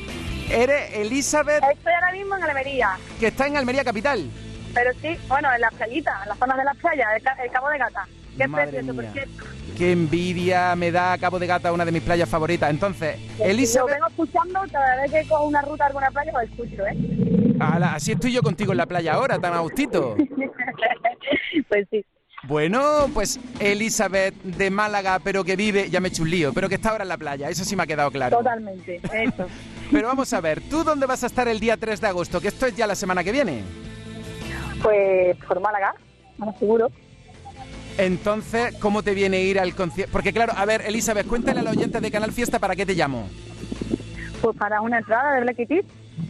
Eres 0.50 0.94
Elizabeth, 0.94 1.62
Estoy 1.72 1.92
ahora 1.92 2.12
mismo 2.12 2.36
en 2.36 2.42
Almería. 2.44 2.90
que 3.18 3.28
está 3.28 3.46
en 3.46 3.56
Almería 3.56 3.82
Capital. 3.82 4.30
Pero 4.74 4.90
sí, 5.00 5.16
bueno, 5.28 5.52
en 5.52 5.60
las 5.60 5.72
playitas, 5.74 6.22
en 6.22 6.28
las 6.28 6.38
zonas 6.38 6.56
de 6.58 6.64
las 6.64 6.76
playas, 6.76 7.08
el, 7.16 7.44
el 7.44 7.50
Cabo 7.50 7.68
de 7.70 7.78
Gata. 7.78 8.06
Qué 8.36 8.48
Madre 8.48 8.82
mía. 8.82 9.12
envidia 9.78 10.74
me 10.76 10.90
da 10.90 11.16
Cabo 11.18 11.38
de 11.38 11.46
Gata, 11.46 11.72
una 11.72 11.84
de 11.84 11.92
mis 11.92 12.02
playas 12.02 12.28
favoritas. 12.28 12.70
Entonces, 12.70 13.18
Lo 13.38 13.44
Elizabeth, 13.44 13.94
vengo 13.94 14.06
escuchando 14.08 14.60
cada 14.70 15.02
vez 15.02 15.12
que 15.12 15.28
cojo 15.28 15.46
una 15.46 15.62
ruta 15.62 15.84
a 15.84 15.86
alguna 15.88 16.10
playa, 16.10 16.32
lo 16.32 16.40
escucho, 16.40 16.86
¿eh? 16.86 17.54
ala, 17.60 17.94
así 17.94 18.12
estoy 18.12 18.32
yo 18.32 18.42
contigo 18.42 18.72
en 18.72 18.78
la 18.78 18.86
playa 18.86 19.14
ahora, 19.14 19.38
tan 19.38 19.54
a 19.54 19.60
gustito. 19.60 20.16
pues 21.68 21.86
sí. 21.90 22.04
Bueno, 22.46 23.08
pues 23.14 23.40
Elizabeth 23.58 24.34
de 24.42 24.70
Málaga, 24.70 25.18
pero 25.18 25.44
que 25.44 25.56
vive, 25.56 25.88
ya 25.88 26.00
me 26.00 26.08
he 26.08 26.10
hecho 26.10 26.24
un 26.24 26.30
lío, 26.30 26.52
pero 26.52 26.68
que 26.68 26.74
está 26.74 26.90
ahora 26.90 27.04
en 27.04 27.08
la 27.08 27.16
playa, 27.16 27.48
eso 27.48 27.64
sí 27.64 27.74
me 27.74 27.84
ha 27.84 27.86
quedado 27.86 28.10
claro. 28.10 28.36
Totalmente, 28.36 29.00
eso. 29.12 29.46
Pero 29.92 30.08
vamos 30.08 30.32
a 30.32 30.40
ver, 30.40 30.62
¿tú 30.62 30.82
dónde 30.82 31.04
vas 31.04 31.22
a 31.24 31.26
estar 31.26 31.46
el 31.46 31.60
día 31.60 31.76
3 31.76 32.00
de 32.00 32.06
agosto? 32.06 32.40
Que 32.40 32.48
esto 32.48 32.66
es 32.66 32.74
ya 32.74 32.86
la 32.86 32.94
semana 32.94 33.22
que 33.22 33.30
viene. 33.32 33.62
Pues 34.82 35.36
por 35.46 35.60
Málaga, 35.60 35.94
seguro. 36.58 36.90
Entonces, 37.96 38.74
¿cómo 38.80 39.02
te 39.02 39.14
viene 39.14 39.40
ir 39.42 39.60
al 39.60 39.74
concierto? 39.74 40.12
Porque 40.12 40.32
claro, 40.32 40.52
a 40.56 40.64
ver, 40.64 40.82
Elizabeth, 40.86 41.26
cuéntale 41.26 41.60
a 41.60 41.62
los 41.62 41.76
oyentes 41.76 42.02
de 42.02 42.10
Canal 42.10 42.32
Fiesta 42.32 42.58
para 42.58 42.74
qué 42.74 42.84
te 42.84 42.94
llamo. 42.94 43.28
Pues 44.42 44.56
para 44.56 44.80
una 44.80 44.98
entrada 44.98 45.34
de 45.36 45.40
Black 45.42 45.58
Eyed 45.60 45.68
Peas 45.68 45.84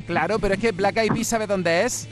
Claro, 0.07 0.39
pero 0.39 0.55
es 0.55 0.61
que 0.61 0.73
Black 0.73 0.97
Eyed 0.99 1.13
Peas 1.13 1.27
sabe 1.27 1.47
dónde 1.47 1.83
es. 1.85 2.07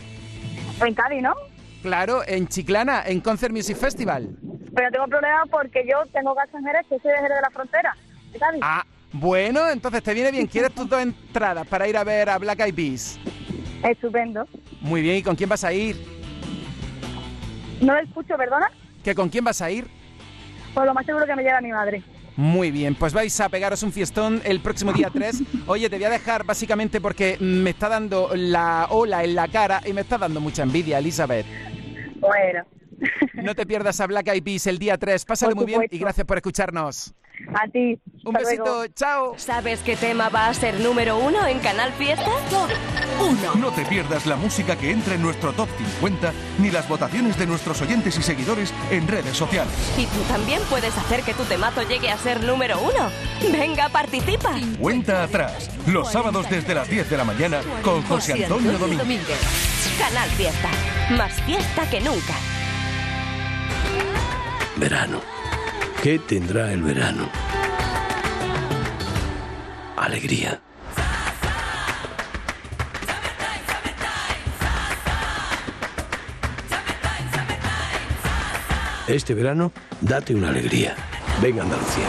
en 0.85 0.95
Cádiz, 0.95 1.23
¿no? 1.23 1.35
Claro, 1.83 2.23
en 2.27 2.49
Chiclana, 2.49 3.03
en 3.07 3.21
Concert 3.21 3.53
Music 3.53 3.77
Festival. 3.77 4.31
Pero 4.75 4.91
tengo 4.91 5.07
problema 5.07 5.43
porque 5.51 5.85
yo 5.89 5.99
tengo 6.13 6.35
casa 6.35 6.57
en 6.59 6.65
Jerez, 6.65 6.87
que 6.89 6.99
soy 7.01 7.11
de 7.11 7.17
Jerez 7.19 7.37
de 7.37 7.43
la 7.43 7.51
Frontera, 7.51 7.97
de 8.33 8.39
Cádiz. 8.39 8.61
Ah, 8.63 8.85
bueno, 9.13 9.69
entonces 9.69 10.03
te 10.03 10.15
viene 10.15 10.31
bien. 10.31 10.47
¿Quieres 10.47 10.73
tus 10.73 10.89
dos 10.89 11.03
entradas 11.03 11.67
para 11.67 11.87
ir 11.87 11.97
a 11.97 12.05
ver 12.05 12.31
a 12.31 12.39
Black 12.39 12.61
Eyed 12.61 12.75
Peas? 12.75 13.19
Estupendo. 13.83 14.47
Muy 14.81 15.03
bien, 15.03 15.17
¿y 15.17 15.23
con 15.23 15.37
quién 15.37 15.49
vas 15.51 15.65
a 15.65 15.73
ir? 15.73 15.97
No 17.81 17.95
lo 17.95 18.01
escucho, 18.01 18.37
perdona. 18.37 18.71
¿Que 19.03 19.15
con 19.15 19.29
quién 19.29 19.45
vas 19.45 19.61
a 19.63 19.71
ir? 19.71 19.87
Pues 20.75 20.87
lo 20.87 20.95
más 20.95 21.05
seguro 21.05 21.27
que 21.27 21.37
me 21.37 21.43
lleva 21.43 21.61
mi 21.61 21.71
madre. 21.71 22.03
Muy 22.37 22.71
bien, 22.71 22.95
pues 22.95 23.13
vais 23.13 23.39
a 23.41 23.49
pegaros 23.51 23.83
un 23.83 23.93
fiestón 23.93 24.41
el 24.45 24.61
próximo 24.61 24.93
día 24.93 25.11
3. 25.13 25.43
Oye, 25.67 25.91
te 25.91 25.97
voy 25.97 26.05
a 26.05 26.11
dejar 26.11 26.45
básicamente 26.45 27.01
porque 27.01 27.37
me 27.41 27.71
está 27.71 27.89
dando 27.89 28.31
la 28.35 28.87
ola 28.91 29.23
en 29.23 29.35
la 29.35 29.49
cara 29.49 29.83
y 29.85 29.93
me 29.93 30.01
está 30.01 30.17
dando 30.17 30.41
mucha 30.41 30.63
envidia, 30.63 30.99
Elizabeth. 30.99 31.47
Bueno, 32.21 32.65
No 33.35 33.55
te 33.55 33.67
pierdas 33.67 34.01
a 34.01 34.07
Black 34.07 34.29
Eyed 34.29 34.43
Peas 34.43 34.67
el 34.67 34.79
día 34.79 34.97
3. 34.97 35.25
Pásalo 35.25 35.55
Por 35.55 35.65
muy 35.65 35.67
bien 35.67 35.89
y 35.91 35.99
gracias 35.99 36.27
por 36.27 36.39
escucharnos. 36.39 37.15
A 37.55 37.69
ti. 37.69 37.99
Un 38.25 38.37
Hasta 38.37 38.49
besito, 38.49 38.65
luego. 38.65 38.87
chao. 38.95 39.35
¿Sabes 39.37 39.81
qué 39.81 39.97
tema 39.97 40.29
va 40.29 40.47
a 40.47 40.55
ser 40.55 40.81
número 40.81 41.19
uno 41.19 41.47
en 41.47 41.59
Canal 41.59 41.93
Fiesta? 41.93 42.31
No 43.59 43.71
te 43.71 43.85
pierdas 43.85 44.27
la 44.27 44.37
música 44.37 44.77
que 44.77 44.91
entra 44.91 45.15
en 45.15 45.23
nuestro 45.23 45.53
top 45.53 45.69
50 45.77 46.33
ni 46.59 46.71
las 46.71 46.89
votaciones 46.89 47.39
de 47.39 47.47
nuestros 47.47 47.81
oyentes 47.83 48.19
y 48.19 48.23
seguidores 48.23 48.73
en 48.91 49.07
redes 49.07 49.37
sociales. 49.37 49.73
Y 49.97 50.07
tú 50.07 50.21
también 50.29 50.61
puedes 50.71 50.97
hacer 50.97 51.23
que 51.23 51.35
tu 51.35 51.45
temazo 51.45 51.83
llegue 51.83 52.11
a 52.11 52.17
ser 52.17 52.43
número 52.43 52.81
uno. 52.81 53.11
Venga, 53.53 53.89
participa. 53.91 54.53
Cuenta 54.81 55.23
atrás, 55.23 55.71
los 55.87 56.11
sábados 56.11 56.49
desde 56.51 56.75
las 56.75 56.89
10 56.89 57.11
de 57.11 57.17
la 57.17 57.25
mañana 57.25 57.61
con 57.83 58.03
José 58.03 58.45
Antonio 58.45 58.79
Domínguez. 58.79 59.39
Canal 59.99 60.29
Fiesta. 60.31 60.69
Más 61.17 61.33
fiesta 61.43 61.89
que 61.91 62.01
nunca. 62.01 62.35
Verano. 64.77 65.42
¿Qué 66.03 66.19
tendrá 66.19 66.73
el 66.73 66.83
verano? 66.83 67.31
Alegría. 69.97 70.61
Este 79.07 79.35
verano, 79.35 79.71
date 80.01 80.35
una 80.35 80.49
alegría. 80.49 80.97
Venga 81.41 81.63
Andalucía. 81.63 82.09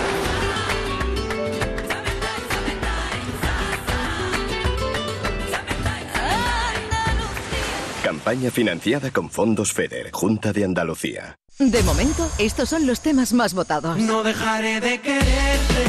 Campaña 8.04 8.50
financiada 8.50 9.12
con 9.12 9.30
fondos 9.30 9.72
FEDER, 9.72 10.10
Junta 10.12 10.52
de 10.52 10.66
Andalucía. 10.66 11.38
De 11.60 11.84
momento, 11.84 12.28
estos 12.40 12.70
son 12.70 12.88
los 12.88 13.02
temas 13.02 13.32
más 13.32 13.54
votados. 13.54 13.98
No 14.00 14.24
dejaré 14.24 14.82
de 14.82 15.00
quererte 15.00 15.86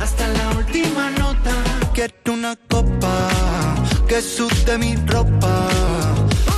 hasta 0.00 0.26
la 0.28 0.56
última 0.56 1.10
nota. 1.10 1.52
Quiero 1.92 2.32
una 2.32 2.56
copa 2.56 3.28
que 4.08 4.22
sude 4.22 4.78
mi 4.78 4.96
ropa. 4.96 5.68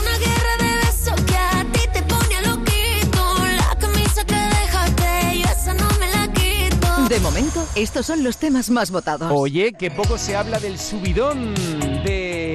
Una 0.01 0.19
guerra 0.19 0.57
de 0.61 0.87
besos 0.87 1.21
que 1.27 1.37
a 1.37 1.67
ti 1.73 1.81
te 1.93 2.03
pone 2.03 2.41
loquito. 2.47 3.47
La 3.57 3.77
camisa 3.81 4.25
que 4.25 4.37
dejaste, 4.37 5.39
yo 5.41 5.49
esa 5.51 5.75
no 5.75 5.89
me 5.99 6.07
la 6.07 6.33
quito. 6.33 7.09
De 7.09 7.19
momento, 7.19 7.67
estos 7.75 8.07
son 8.07 8.23
los 8.23 8.37
temas 8.37 8.71
más 8.71 8.93
votados. 8.93 9.33
Oye, 9.35 9.73
que 9.73 9.91
poco 9.91 10.17
se 10.19 10.37
habla 10.37 10.61
del 10.61 10.79
subidón 10.79 11.53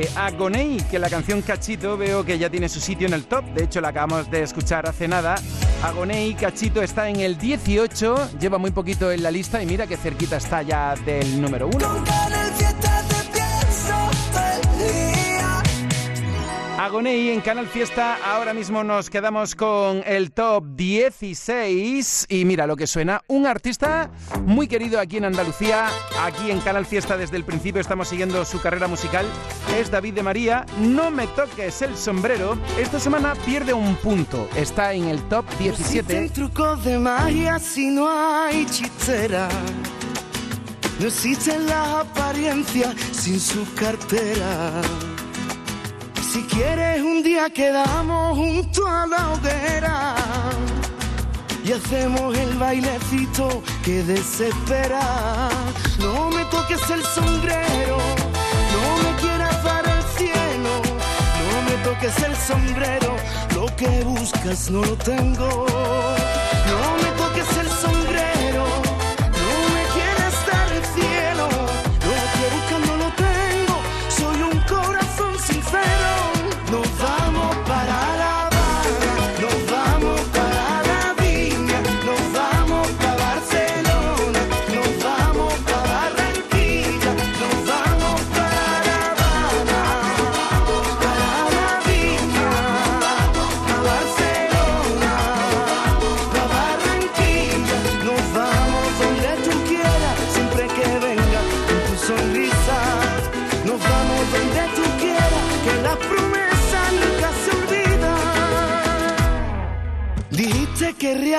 de 0.05 0.19
Agoney, 0.19 0.77
que 0.91 0.99
la 0.99 1.09
canción 1.09 1.41
Cachito 1.41 1.97
veo 1.97 2.23
que 2.23 2.37
ya 2.37 2.49
tiene 2.49 2.69
su 2.69 2.79
sitio 2.79 3.07
en 3.07 3.13
el 3.13 3.25
top. 3.25 3.43
De 3.53 3.63
hecho, 3.63 3.81
la 3.81 3.89
acabamos 3.89 4.29
de 4.29 4.43
escuchar 4.43 4.87
hace 4.87 5.07
nada. 5.07 5.35
Agoney 5.83 6.33
Cachito 6.35 6.81
está 6.81 7.09
en 7.09 7.17
el 7.17 7.37
18, 7.37 8.37
lleva 8.39 8.57
muy 8.57 8.71
poquito 8.71 9.11
en 9.11 9.23
la 9.23 9.31
lista 9.31 9.61
y 9.61 9.65
mira 9.65 9.87
que 9.87 9.97
cerquita 9.97 10.37
está 10.37 10.61
ya 10.61 10.95
del 11.05 11.41
número 11.41 11.67
1. 11.67 12.44
Agoney 16.77 17.29
en 17.29 17.39
Canal 17.39 17.67
Fiesta. 17.67 18.17
Ahora 18.25 18.53
mismo 18.53 18.83
nos 18.83 19.09
quedamos 19.09 19.55
con 19.55 20.03
el 20.05 20.31
top 20.33 20.65
16. 20.75 22.25
Y 22.27 22.43
mira 22.43 22.67
lo 22.67 22.75
que 22.75 22.85
suena. 22.85 23.21
Un 23.27 23.47
artista 23.47 24.11
muy 24.45 24.67
querido 24.67 24.99
aquí 24.99 25.17
en 25.17 25.25
Andalucía. 25.25 25.87
Aquí 26.21 26.51
en 26.51 26.59
Canal 26.59 26.85
Fiesta 26.85 27.15
desde 27.15 27.37
el 27.37 27.45
principio 27.45 27.79
estamos 27.79 28.09
siguiendo 28.09 28.43
su 28.43 28.59
carrera 28.59 28.87
musical. 28.87 29.25
Es 29.79 29.89
David 29.89 30.15
de 30.15 30.23
María. 30.23 30.65
No 30.79 31.11
me 31.11 31.27
toques 31.27 31.81
el 31.81 31.95
sombrero. 31.95 32.57
Esta 32.77 32.99
semana 32.99 33.35
pierde 33.45 33.73
un 33.73 33.95
punto. 33.95 34.49
Está 34.55 34.93
en 34.93 35.05
el 35.05 35.21
top 35.29 35.45
No 35.59 35.67
existen 35.67 36.05
17. 36.05 36.29
trucos 36.29 36.83
de 36.83 36.99
magia 36.99 37.57
si 37.57 37.87
no 37.87 38.09
hay 38.09 38.65
chistera. 38.65 39.47
No 40.99 41.07
existen 41.07 41.67
las 41.67 42.05
apariencias 42.05 42.95
sin 43.11 43.39
su 43.39 43.65
cartera. 43.75 44.81
Si 46.35 46.43
quieres 46.43 47.01
un 47.01 47.23
día 47.23 47.49
quedamos 47.49 48.35
junto 48.35 48.85
a 48.85 49.07
la 49.07 49.31
hoguera 49.31 50.15
y 51.63 51.71
hacemos 51.71 52.37
el 52.37 52.55
bailecito 52.55 53.63
que 53.85 54.03
desespera. 54.03 54.99
No 55.97 56.29
me 56.31 56.43
toques 56.51 56.89
el 56.89 57.01
sombrero, 57.03 57.99
no 58.73 58.97
me 59.01 59.15
quieras 59.21 59.63
dar 59.63 59.85
el 59.87 60.03
cielo, 60.17 60.81
no 61.39 61.61
me 61.69 61.77
toques 61.85 62.21
el 62.21 62.35
sombrero, 62.35 63.15
lo 63.55 63.73
que 63.77 64.03
buscas 64.03 64.69
no 64.69 64.83
lo 64.83 64.97
tengo. 64.97 66.14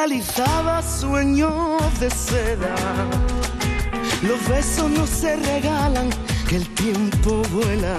Realizaba 0.09 0.83
sueños 0.83 1.83
de 1.99 2.09
seda. 2.11 2.77
Los 4.23 4.49
besos 4.49 4.89
no 4.89 5.05
se 5.05 5.35
regalan, 5.35 6.11
que 6.49 6.57
el 6.57 6.69
tiempo 6.75 7.43
vuela. 7.51 7.97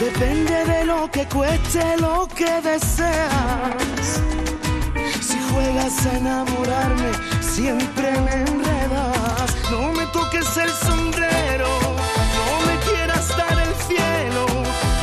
Depende 0.00 0.64
de 0.64 0.84
lo 0.84 1.08
que 1.12 1.28
cueste 1.28 1.96
lo 1.98 2.26
que 2.26 2.60
deseas. 2.60 4.20
Si 5.20 5.38
juegas 5.52 6.06
a 6.06 6.18
enamorarme, 6.18 7.12
siempre 7.40 8.10
me 8.22 8.32
enredas. 8.32 9.48
No 9.70 9.92
me 9.92 10.06
toques 10.06 10.56
el 10.56 10.70
sombrero, 10.70 11.68
no 12.36 12.66
me 12.66 12.76
quieras 12.90 13.28
dar 13.38 13.58
el 13.60 13.74
cielo. 13.86 14.46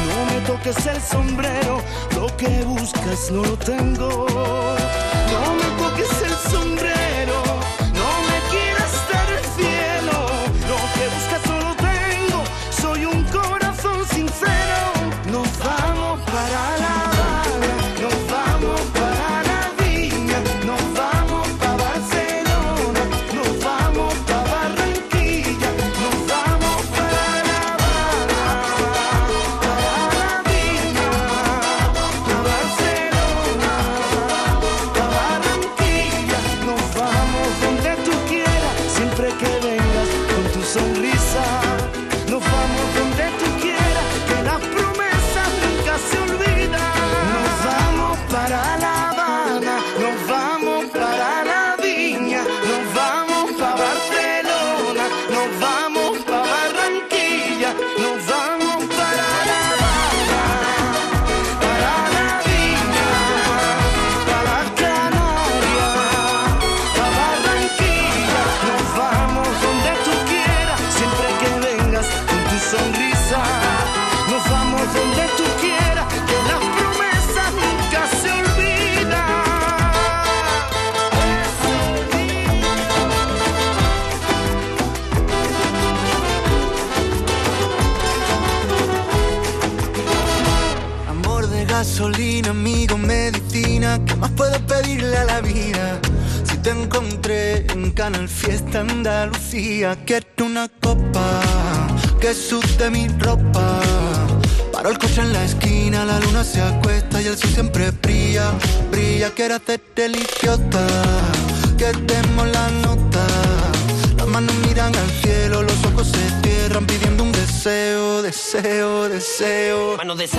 No 0.10 0.26
me 0.34 0.42
toques 0.46 0.86
el 0.86 1.02
sombrero, 1.02 1.82
lo 2.16 2.28
que 2.36 2.62
buscas 2.66 3.32
no 3.32 3.42
lo 3.42 3.58
tengo. 3.58 4.79
No 5.32 5.54
me 5.54 5.64
toques 5.78 6.22
el 6.24 6.52
sombrero, 6.52 6.89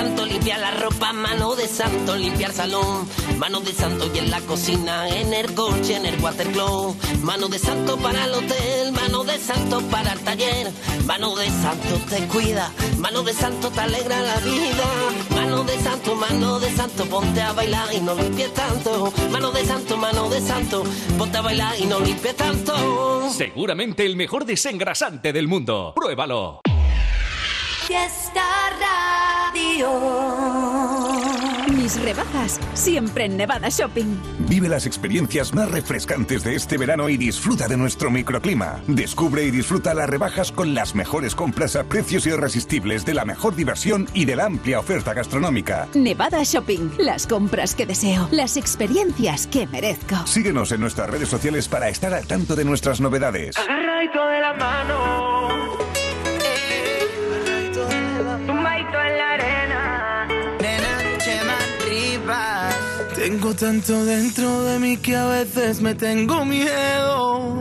santo 0.01 0.25
limpiar 0.25 0.61
la 0.61 0.71
ropa, 0.71 1.13
mano 1.13 1.55
de 1.55 1.69
santo 1.69 2.17
limpiar 2.17 2.53
salón, 2.53 3.07
mano 3.37 3.61
de 3.61 3.71
santo 3.75 4.11
y 4.15 4.19
en 4.19 4.31
la 4.31 4.41
cocina, 4.41 5.07
en 5.07 5.35
el 5.35 5.55
coche, 5.55 5.97
en 5.97 6.07
el 6.07 6.19
watercloak, 6.23 6.97
mano 7.23 7.49
de 7.49 7.59
santo 7.59 7.99
para 7.99 8.25
el 8.25 8.33
hotel, 8.33 8.93
mano 8.93 9.25
de 9.25 9.39
santo 9.39 9.83
para 9.91 10.15
el 10.15 10.21
taller, 10.21 10.73
mano 11.05 11.37
de 11.37 11.51
santo 11.51 12.01
te 12.09 12.27
cuida, 12.29 12.73
mano 12.97 13.23
de 13.23 13.35
santo 13.35 13.71
te 13.71 13.81
alegra 13.81 14.23
la 14.23 14.37
vida, 14.37 14.87
mano 15.35 15.65
de 15.65 15.79
santo, 15.79 16.15
mano 16.15 16.59
de 16.59 16.71
santo, 16.75 17.05
ponte 17.05 17.43
a 17.43 17.53
bailar 17.53 17.93
y 17.93 18.01
no 18.01 18.15
limpies 18.15 18.55
tanto, 18.55 19.13
mano 19.31 19.51
de 19.51 19.67
santo, 19.67 19.99
mano 19.99 20.31
de 20.31 20.41
santo, 20.41 20.83
ponte 21.19 21.37
a 21.37 21.43
bailar 21.43 21.79
y 21.79 21.85
no 21.85 22.01
limpies 22.01 22.37
tanto. 22.37 23.29
Seguramente 23.31 24.07
el 24.07 24.17
mejor 24.17 24.47
desengrasante 24.47 25.35
del 25.35 25.47
mundo. 25.47 25.93
Pruébalo. 25.95 26.63
Fiesta 27.87 28.43
Radio. 28.81 29.30
Mis 31.75 32.01
rebajas, 32.03 32.61
siempre 32.75 33.25
en 33.25 33.37
Nevada 33.37 33.69
Shopping. 33.69 34.17
Vive 34.49 34.69
las 34.69 34.87
experiencias 34.87 35.55
más 35.55 35.71
refrescantes 35.71 36.45
de 36.45 36.55
este 36.55 36.77
verano 36.79 37.09
y 37.09 37.17
disfruta 37.17 37.67
de 37.69 37.77
nuestro 37.77 38.11
microclima. 38.11 38.81
Descubre 38.87 39.45
y 39.45 39.51
disfruta 39.51 39.95
las 39.95 40.09
rebajas 40.09 40.53
con 40.53 40.75
las 40.75 40.95
mejores 40.95 41.35
compras 41.35 41.77
a 41.77 41.85
precios 41.85 42.27
irresistibles 42.27 43.05
de 43.05 43.15
la 43.15 43.25
mejor 43.25 43.57
diversión 43.57 44.09
y 44.15 44.25
de 44.25 44.37
la 44.37 44.47
amplia 44.47 44.79
oferta 44.79 45.15
gastronómica. 45.15 45.89
Nevada 45.95 46.43
Shopping, 46.45 46.91
las 46.99 47.27
compras 47.27 47.75
que 47.75 47.87
deseo, 47.87 48.29
las 48.31 48.57
experiencias 48.57 49.47
que 49.47 49.67
merezco. 49.67 50.27
Síguenos 50.27 50.73
en 50.73 50.81
nuestras 50.81 51.11
redes 51.11 51.29
sociales 51.29 51.69
para 51.69 51.89
estar 51.89 52.15
al 52.15 52.27
tanto 52.27 52.57
de 52.57 52.65
nuestras 52.65 53.01
novedades. 53.01 53.57
Agarradito 53.57 54.27
de 54.27 54.41
la 54.41 54.53
mano. 54.55 56.00
Tengo 63.31 63.55
tanto 63.55 64.05
dentro 64.05 64.65
de 64.65 64.81
mí 64.81 64.97
que 64.97 65.15
a 65.15 65.25
veces 65.27 65.81
me 65.81 65.95
tengo 65.95 66.45
miedo. 66.45 67.55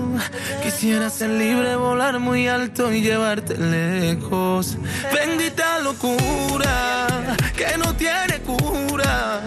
Quisiera 0.64 1.12
ser 1.12 1.30
libre, 1.30 1.76
volar 1.76 2.18
muy 2.18 2.48
alto 2.48 2.92
y 2.92 3.02
llevarte 3.02 3.56
lejos. 3.56 4.80
Bendita 5.14 5.78
locura 5.78 7.38
que 7.56 7.78
no 7.78 7.96
tiene 7.96 8.40
cura. 8.40 9.44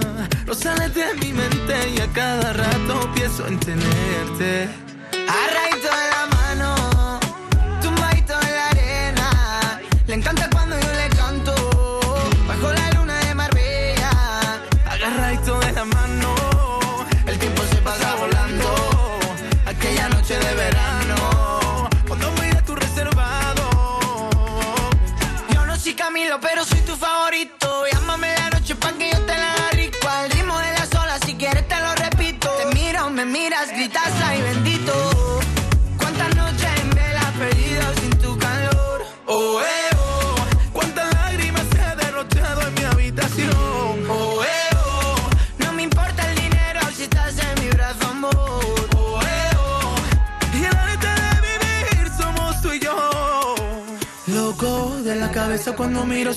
No 0.46 0.54
sales 0.54 0.94
de 0.94 1.12
mi 1.14 1.32
mente 1.32 1.90
y 1.96 2.00
a 2.00 2.06
cada 2.12 2.52
rato 2.52 3.11
pienso 3.16 3.44
en 3.48 3.58
tenerte. 3.58 4.68
De 5.82 5.82
pero 26.40 26.64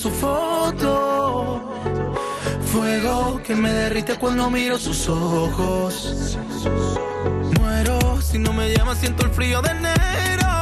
su 0.06 0.12
foto. 0.12 1.60
Fuego 2.72 3.40
que 3.42 3.54
me 3.56 3.72
derrite 3.72 4.16
cuando 4.16 4.50
miro 4.50 4.78
sus 4.78 5.08
ojos. 5.08 6.38
Muero 7.58 8.20
si 8.20 8.38
no 8.38 8.52
me 8.52 8.72
llamas, 8.72 8.98
siento 8.98 9.24
el 9.24 9.32
frío 9.32 9.60
de 9.62 9.70
enero. 9.70 10.52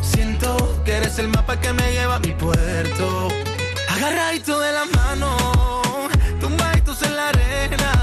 Siento 0.00 0.82
que 0.84 0.92
eres 0.96 1.18
el 1.18 1.28
mapa 1.28 1.60
que 1.60 1.72
me 1.72 1.92
lleva 1.92 2.16
a 2.16 2.20
mi 2.20 2.32
puerto. 2.32 3.28
Agarradito 3.94 4.60
de 4.60 4.72
la 4.72 4.84
mano, 4.86 5.36
tumbaditos 6.40 7.02
en 7.02 7.16
la 7.16 7.28
arena. 7.28 7.93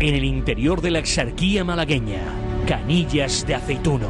En 0.00 0.14
el 0.14 0.24
interior 0.24 0.80
de 0.80 0.90
la 0.90 0.98
exarquía 0.98 1.64
malagueña, 1.64 2.22
canillas 2.66 3.46
de 3.46 3.54
aceituno, 3.54 4.08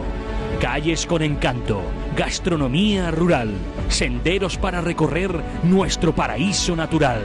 calles 0.60 1.06
con 1.06 1.22
encanto, 1.22 1.82
gastronomía 2.16 3.10
rural, 3.10 3.50
senderos 3.88 4.56
para 4.56 4.80
recorrer 4.80 5.32
nuestro 5.62 6.14
paraíso 6.14 6.76
natural. 6.76 7.22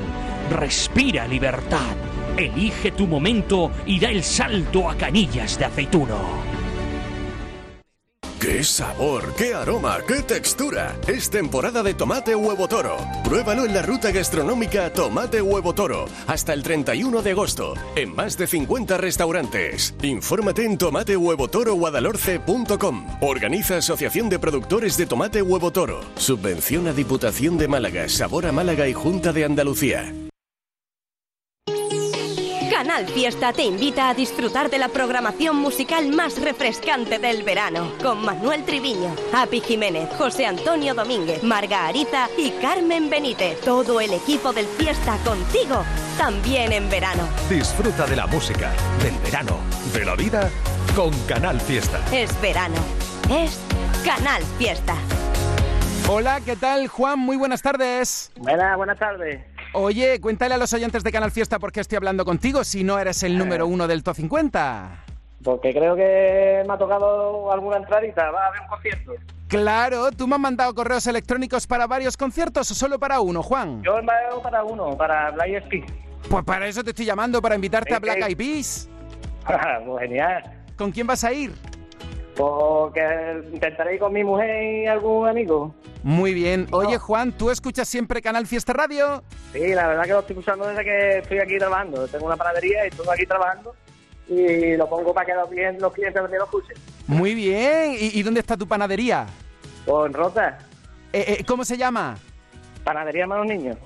Respira 0.50 1.28
libertad. 1.28 1.96
Elige 2.38 2.92
tu 2.92 3.08
momento 3.08 3.72
y 3.86 4.00
da 4.00 4.10
el 4.10 4.24
salto 4.24 4.90
a 4.90 4.96
Canillas 4.96 5.58
de 5.58 5.66
Aceituno. 5.66 6.57
¡Qué 8.40 8.64
sabor, 8.64 9.34
qué 9.36 9.56
aroma, 9.56 9.98
qué 10.08 10.22
textura! 10.22 10.96
Es 11.08 11.32
temporada 11.32 11.82
de 11.82 11.96
tomate 11.96 12.36
huevo 12.36 12.68
toro. 12.68 12.98
Pruébalo 13.24 13.66
en 13.66 13.74
la 13.74 13.82
ruta 13.82 14.12
gastronómica 14.12 14.94
Tomate 14.94 15.42
Huevo 15.42 15.74
Toro 15.74 16.06
hasta 16.28 16.54
el 16.54 16.62
31 16.62 17.24
de 17.24 17.32
agosto 17.32 17.74
en 17.96 18.14
más 18.14 18.38
de 18.38 18.46
50 18.46 18.98
restaurantes. 18.98 19.96
Infórmate 20.04 20.66
en 20.66 20.78
tomatehuevotoroguadalhorce.com. 20.78 23.08
Organiza 23.22 23.78
Asociación 23.78 24.30
de 24.30 24.38
Productores 24.38 24.98
de 24.98 25.08
Tomate 25.08 25.42
Huevo 25.42 25.72
Toro. 25.72 26.02
Subvenciona 26.16 26.94
Diputación 26.94 27.58
de 27.58 27.68
Málaga, 27.68 28.08
Sabor 28.08 28.46
a 28.46 28.52
Málaga 28.52 28.88
y 28.88 28.94
Junta 28.94 29.34
de 29.34 29.46
Andalucía. 29.46 30.14
Canal 32.98 33.14
Fiesta 33.14 33.54
te 33.54 33.62
invita 33.62 34.10
a 34.10 34.16
disfrutar 34.16 34.72
de 34.72 34.80
la 34.80 34.88
programación 34.88 35.56
musical 35.58 36.10
más 36.10 36.42
refrescante 36.42 37.20
del 37.20 37.44
verano, 37.44 37.92
con 38.02 38.26
Manuel 38.26 38.66
Triviño, 38.66 39.16
Api 39.36 39.62
Jiménez, 39.62 40.10
José 40.18 40.48
Antonio 40.48 40.96
Domínguez, 40.96 41.44
Marga 41.44 41.86
Ariza 41.86 42.28
y 42.40 42.50
Carmen 42.60 43.08
Benítez. 43.08 43.62
Todo 43.62 44.02
el 44.02 44.14
equipo 44.14 44.52
del 44.52 44.66
Fiesta 44.66 45.16
contigo, 45.24 45.84
también 46.18 46.72
en 46.72 46.90
verano. 46.90 47.28
Disfruta 47.48 48.08
de 48.08 48.16
la 48.16 48.26
música, 48.26 48.72
del 49.04 49.14
verano, 49.20 49.60
de 49.94 50.04
la 50.04 50.16
vida 50.16 50.50
con 50.96 51.12
Canal 51.28 51.62
Fiesta. 51.62 52.00
Es 52.12 52.42
verano. 52.42 52.78
Es 53.30 53.60
Canal 54.04 54.42
Fiesta. 54.58 54.96
Hola, 56.10 56.42
¿qué 56.42 56.56
tal, 56.56 56.88
Juan? 56.88 57.20
Muy 57.20 57.38
buenas 57.38 57.62
tardes. 57.62 58.32
Buenas, 58.38 58.76
buenas 58.76 58.98
tardes. 58.98 59.40
Oye, 59.74 60.20
cuéntale 60.22 60.56
a 60.56 60.58
los 60.58 60.74
oyentes 60.74 61.04
de 61.04 61.12
Canal 61.12 61.32
Fiesta 61.32 61.60
por 61.60 61.72
qué 61.72 61.82
estoy 61.82 61.98
hablando 61.98 62.26
contigo 62.26 62.64
si 62.64 62.84
no 62.84 62.98
eres 63.00 63.24
el 63.24 63.38
número 63.38 63.68
uno 63.68 63.88
del 63.88 64.04
Top 64.04 64.16
50. 64.16 65.04
Porque 65.44 65.74
creo 65.74 65.96
que 65.96 66.64
me 66.68 66.74
ha 66.74 66.78
tocado 66.78 67.52
alguna 67.52 67.78
entradita, 67.78 68.32
va 68.32 68.46
a 68.46 68.48
haber 68.48 68.62
un 68.62 68.68
concierto. 68.68 69.14
Claro, 69.48 70.12
¿tú 70.12 70.28
me 70.28 70.36
has 70.36 70.42
mandado 70.42 70.74
correos 70.74 71.08
electrónicos 71.08 71.68
para 71.68 71.88
varios 71.88 72.18
conciertos 72.18 72.70
o 72.72 72.76
solo 72.76 73.00
para 73.00 73.22
uno, 73.22 73.42
Juan? 73.44 73.82
Yo 73.84 73.98
he 73.98 74.02
mandado 74.02 74.42
para 74.42 74.64
uno, 74.64 74.98
para 74.98 75.32
Black 75.32 75.66
Ski. 75.68 75.84
Pues 76.30 76.44
para 76.44 76.68
eso 76.68 76.84
te 76.84 76.90
estoy 76.90 77.06
llamando, 77.06 77.42
para 77.42 77.56
invitarte 77.56 77.94
a 77.94 78.00
Black. 78.00 78.28
Eyed 78.28 78.38
Peas. 78.38 78.90
pues 79.86 80.02
genial. 80.02 80.44
¿Con 80.76 80.92
quién 80.92 81.08
vas 81.08 81.24
a 81.24 81.32
ir? 81.32 81.54
Porque 82.38 83.02
intentaré 83.52 83.96
ir 83.96 84.00
con 84.00 84.14
mi 84.14 84.24
mujer 84.24 84.64
y 84.64 84.86
algún 84.86 85.28
amigo. 85.28 85.74
Muy 86.04 86.34
bien. 86.34 86.68
Oye, 86.72 86.98
Juan, 87.00 87.32
¿tú 87.32 87.50
escuchas 87.50 87.90
siempre 87.90 88.22
Canal 88.22 88.46
Fiesta 88.46 88.74
Radio? 88.74 89.24
Sí, 89.52 89.70
la 89.74 89.88
verdad 89.88 90.04
que 90.04 90.10
lo 90.12 90.20
estoy 90.20 90.38
usando 90.38 90.68
desde 90.68 90.84
que 90.84 91.18
estoy 91.18 91.40
aquí 91.40 91.58
trabajando. 91.58 92.08
Tengo 92.08 92.28
una 92.28 92.38
panadería 92.38 92.86
y 92.86 92.90
estoy 92.90 93.08
aquí 93.12 93.26
trabajando 93.26 93.76
y 94.30 94.78
lo 94.78 94.88
pongo 94.88 95.14
para 95.14 95.26
que 95.26 95.34
los 95.34 95.50
clientes, 95.50 95.82
los 95.82 95.92
clientes 95.94 96.22
también 96.22 96.40
lo 96.40 96.46
escuchen. 96.46 96.78
Muy 97.08 97.34
bien. 97.34 97.94
¿Y, 98.00 98.20
y 98.20 98.24
dónde 98.24 98.40
está 98.42 98.56
tu 98.56 98.68
panadería? 98.68 99.26
Pues 99.86 100.06
en 100.06 100.14
Rota, 100.14 100.60
Eh, 101.14 101.38
eh, 101.40 101.44
¿Cómo 101.46 101.66
se 101.66 101.76
llama? 101.78 102.18
panadería 102.84 103.26
Manos 103.26 103.48
Niños. 103.48 103.78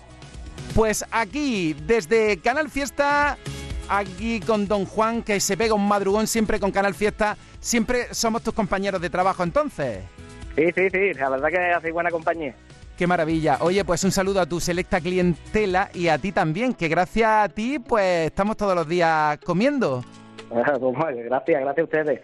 Pues 0.75 1.05
aquí, 1.11 1.73
desde 1.85 2.37
Canal 2.39 2.69
Fiesta, 2.69 3.37
aquí 3.91 4.39
con 4.39 4.67
Don 4.67 4.85
Juan, 4.85 5.21
que 5.21 5.39
se 5.39 5.57
pega 5.57 5.73
un 5.73 5.87
madrugón 5.87 6.27
siempre 6.27 6.59
con 6.59 6.71
Canal 6.71 6.93
Fiesta, 6.93 7.37
siempre 7.59 8.13
somos 8.13 8.41
tus 8.41 8.53
compañeros 8.53 9.01
de 9.01 9.09
trabajo 9.09 9.43
entonces. 9.43 9.99
Sí, 10.55 10.65
sí, 10.75 10.89
sí, 10.89 11.13
la 11.13 11.29
verdad 11.29 11.49
que 11.49 11.57
hacéis 11.57 11.93
buena 11.93 12.09
compañía. 12.09 12.55
Qué 12.97 13.07
maravilla. 13.07 13.57
Oye, 13.61 13.83
pues 13.83 14.03
un 14.03 14.11
saludo 14.11 14.41
a 14.41 14.45
tu 14.45 14.59
selecta 14.59 15.01
clientela 15.01 15.89
y 15.93 16.07
a 16.07 16.17
ti 16.17 16.31
también, 16.31 16.73
que 16.73 16.87
gracias 16.87 17.29
a 17.29 17.49
ti, 17.49 17.79
pues 17.79 18.27
estamos 18.27 18.57
todos 18.57 18.75
los 18.75 18.87
días 18.87 19.37
comiendo. 19.39 20.03
Pues, 20.51 21.15
gracias, 21.15 21.61
gracias 21.61 21.79
a 21.79 21.83
ustedes. 21.83 22.21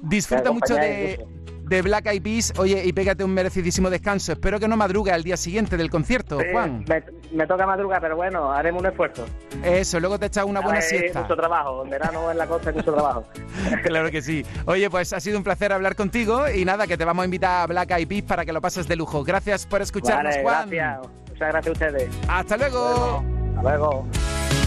Disfruta 0.00 0.50
mucho 0.50 0.74
de, 0.76 1.26
de 1.66 1.82
Black 1.82 2.06
Eyed 2.06 2.22
Peas, 2.22 2.52
oye, 2.58 2.82
y 2.84 2.92
pégate 2.92 3.24
un 3.24 3.32
merecidísimo 3.34 3.90
descanso. 3.90 4.32
Espero 4.32 4.60
que 4.60 4.68
no 4.68 4.76
madrugue 4.76 5.10
al 5.10 5.24
día 5.24 5.36
siguiente 5.36 5.76
del 5.76 5.90
concierto, 5.90 6.38
Sí, 6.38 6.46
Juan. 6.52 6.84
me, 6.88 7.02
me 7.32 7.46
toca 7.46 7.66
madrugar, 7.66 8.00
pero 8.00 8.14
bueno, 8.16 8.52
haremos 8.52 8.80
un 8.82 8.86
esfuerzo. 8.88 9.26
Eso, 9.64 9.98
luego 9.98 10.16
te 10.18 10.26
echas 10.26 10.44
una 10.44 10.60
buena 10.60 10.80
siesta. 10.80 11.22
mucho 11.22 11.34
trabajo, 11.36 11.82
en 11.82 11.90
verano 11.90 12.30
en 12.30 12.38
la 12.38 12.46
costa 12.46 12.70
hay 12.70 12.76
mucho 12.76 12.92
trabajo. 12.92 13.24
Claro 13.82 14.10
que 14.10 14.22
sí. 14.22 14.44
Oye, 14.66 14.88
pues 14.90 15.12
ha 15.12 15.18
sido 15.20 15.38
un 15.38 15.44
placer 15.44 15.72
hablar 15.72 15.96
contigo 15.96 16.48
y 16.48 16.64
nada, 16.64 16.86
que 16.86 16.96
te 16.96 17.04
vamos 17.04 17.22
a 17.22 17.24
invitar 17.24 17.62
a 17.62 17.66
Black 17.66 17.90
Eyed 17.90 18.06
Peas 18.08 18.22
para 18.22 18.44
que 18.44 18.52
lo 18.52 18.60
pases 18.60 18.86
de 18.86 18.94
lujo. 18.96 19.24
Gracias 19.24 19.66
por 19.66 19.82
escucharnos, 19.82 20.34
Vale, 20.36 20.42
Juan. 20.42 20.70
gracias. 20.70 21.08
Muchas 21.30 21.48
gracias 21.52 21.66
a 21.66 21.72
ustedes. 21.72 22.08
Hasta 22.28 22.56
luego. 22.56 23.24
Hasta 23.56 23.62
luego. 23.62 24.06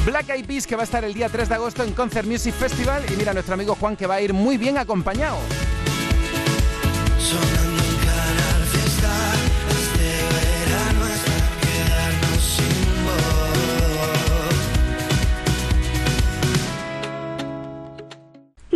Black 0.05 0.29
Eyed 0.29 0.45
Peas 0.45 0.67
que 0.67 0.75
va 0.75 0.81
a 0.81 0.85
estar 0.85 1.03
el 1.05 1.13
día 1.13 1.29
3 1.29 1.47
de 1.49 1.55
agosto 1.55 1.83
en 1.83 1.93
Concert 1.93 2.27
Music 2.27 2.53
Festival 2.53 3.03
y 3.11 3.15
mira 3.15 3.33
nuestro 3.33 3.53
amigo 3.53 3.75
Juan 3.75 3.95
que 3.95 4.05
va 4.07 4.15
a 4.15 4.21
ir 4.21 4.33
muy 4.33 4.57
bien 4.57 4.77
acompañado. 4.77 5.37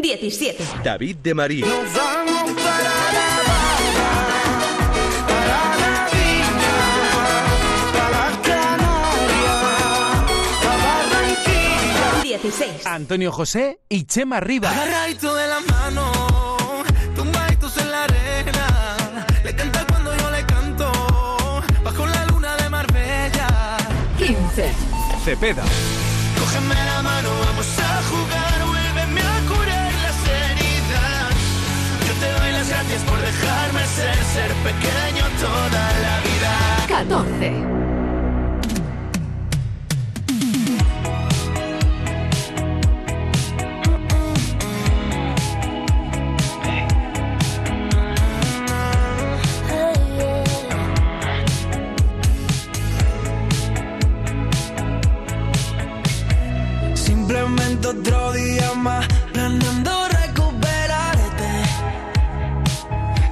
17. 0.04 0.64
David 0.84 1.18
de 1.18 1.34
María. 1.34 1.66
Nos 1.66 1.94
vamos 1.94 2.52
para 2.52 2.84
La 3.14 3.40
Habana, 3.40 4.12
para 5.28 5.76
la 5.82 6.10
Viña, 6.14 6.78
para 7.94 8.24
Canarias, 8.42 9.74
para 10.64 10.78
Barranquilla. 10.86 12.22
16. 12.24 12.86
Antonio 12.86 13.32
José 13.34 13.80
y 13.90 14.06
Chema 14.06 14.40
Riva. 14.40 14.70
Agarradito 14.70 15.36
de 15.36 15.48
la 15.48 15.60
mano, 15.60 16.13
15. 24.56 24.72
Cepeda. 25.26 25.64
Cógeme 26.38 26.76
la 26.76 27.02
mano, 27.02 27.30
vamos 27.46 27.68
a 27.80 28.04
jugar, 28.04 28.68
vuélveme 28.68 29.22
a 29.22 29.40
curar 29.48 29.94
las 30.04 30.20
heridas. 30.30 31.34
Yo 32.08 32.14
te 32.20 32.32
doy 32.40 32.52
las 32.52 32.70
gracias 32.70 33.02
por 33.04 33.20
dejarme 33.20 33.88
ser, 33.88 34.16
ser 34.26 34.52
pequeño 34.62 35.26
toda 35.42 35.84
la 36.06 36.20
vida. 36.22 36.52
14. 36.88 38.03
Más, 58.84 59.08
planeando 59.32 59.92
recuperarte. 60.10 61.52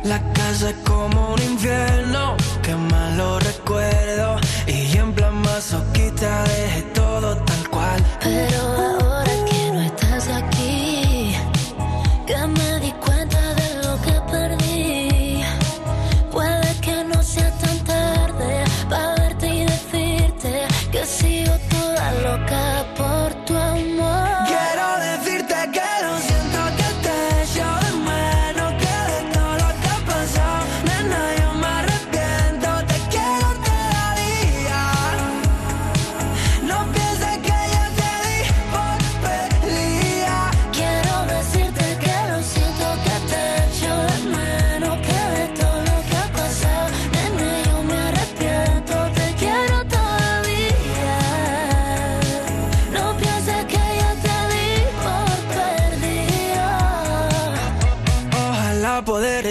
La 0.06 0.20
casa 0.34 0.70
es 0.70 0.78
como 0.86 1.34
un 1.34 1.42
infierno, 1.42 2.38
que 2.64 2.74
malo 2.76 3.40
recuerdo. 3.40 4.40
Y 4.66 4.98
en 4.98 5.12
plan 5.14 5.36
masoquista 5.42 6.44
dejé 6.44 6.71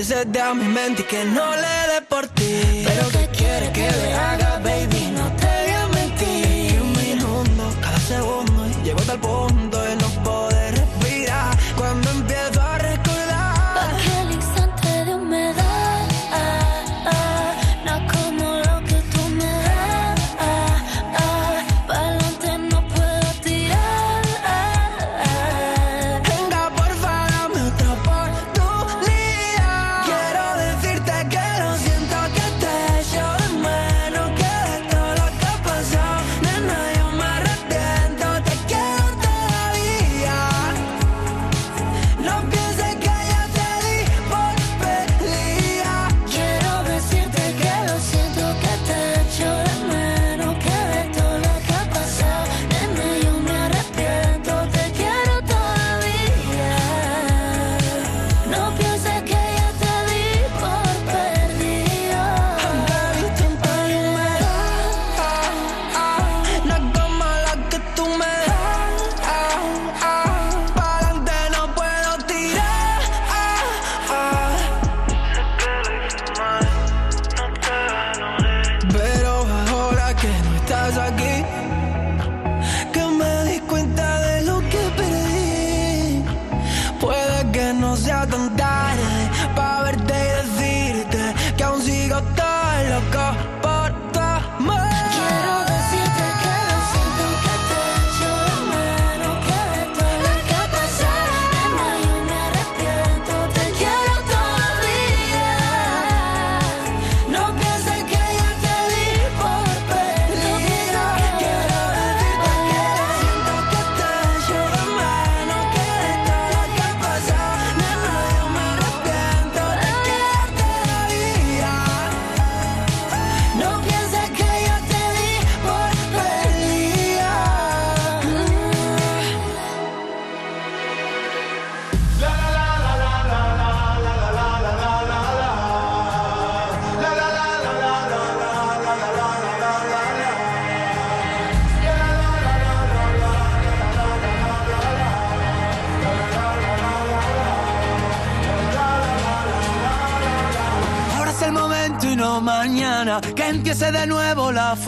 que 0.00 0.04
se 0.06 0.40
a 0.40 0.54
mi 0.54 0.64
mente 0.64 1.02
y 1.02 1.04
que 1.04 1.24
no 1.26 1.54
le 1.54 1.92
dé 1.92 2.00
por 2.08 2.26
ti. 2.28 2.84
Pero 2.86 3.08
¿qué 3.10 3.28
quieres 3.36 3.68
que 3.70 3.90
le 3.90 4.14
haga, 4.14 4.58
baby? 4.64 5.12
No 5.14 5.26
te 5.36 5.46
voy 5.46 5.74
a 5.74 5.86
mentir. 5.88 6.80
Un 6.80 6.92
minuto, 6.92 7.62
cada 7.82 7.98
segundo, 7.98 8.66
llego 8.82 8.98
hasta 8.98 9.12
el 9.12 9.20
punto 9.20 9.79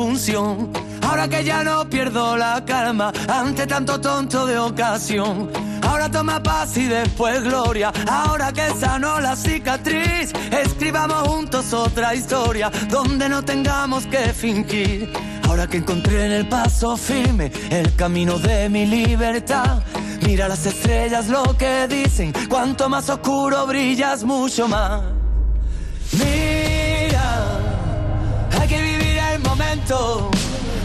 Ahora 0.03 1.28
que 1.28 1.44
ya 1.44 1.62
no 1.62 1.88
pierdo 1.88 2.36
la 2.36 2.64
calma 2.64 3.12
ante 3.28 3.68
tanto 3.68 4.00
tonto 4.00 4.46
de 4.46 4.59
ocasión. 4.59 5.48
Ahora 5.80 6.11
toma 6.11 6.42
paz 6.42 6.76
y 6.76 6.86
después 6.86 7.40
gloria. 7.44 7.92
Ahora 8.09 8.53
que 8.53 8.68
sanó 8.80 9.20
la 9.20 9.36
cicatriz, 9.36 10.32
escribamos 10.50 11.28
juntos 11.28 11.72
otra 11.72 12.16
historia 12.16 12.68
donde 12.88 13.28
no 13.28 13.44
tengamos 13.44 14.05
que 14.07 14.32
fingir. 14.32 15.12
Ahora 15.48 15.68
que 15.68 15.76
encontré 15.76 16.26
en 16.26 16.32
el 16.32 16.48
paso 16.48 16.96
firme 16.96 17.53
el 17.70 17.94
camino 17.94 18.40
de 18.40 18.68
mi 18.68 18.86
libertad. 18.86 19.82
Mira 20.22 20.48
las 20.48 20.66
estrellas 20.66 21.28
lo 21.28 21.57
que 21.57 21.86
dicen, 21.86 22.32
cuanto 22.48 22.88
más 22.88 23.09
oscuro 23.09 23.68
brillas 23.68 24.24
mucho 24.24 24.66
más. 24.66 25.11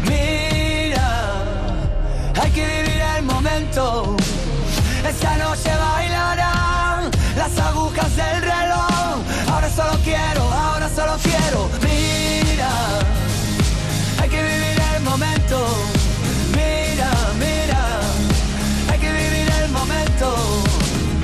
Mira, 0.10 1.43
hay 2.41 2.52
que 2.52 2.66
vivir 2.66 3.02
el 3.18 3.24
momento. 3.24 4.18
Esta 5.08 5.38
noche 5.38 5.70
bailarán 5.70 7.12
las 7.36 7.60
agujas 7.60 8.16
del 8.16 8.41
reloj. 8.41 9.18
Ahora 9.52 9.70
solo 9.70 10.00
quiero, 10.04 10.43
ahora 10.52 10.89
solo 10.89 11.16
quiero. 11.22 11.70
Mira, 11.84 12.72
hay 14.20 14.30
que 14.30 14.41
vivir 14.41 14.82
el 14.95 15.04
momento. 15.04 15.58
Mira, 16.56 17.12
mira, 17.38 17.84
hay 18.91 19.00
que 19.00 19.12
vivir 19.12 19.48
el 19.62 19.70
momento. 19.70 20.28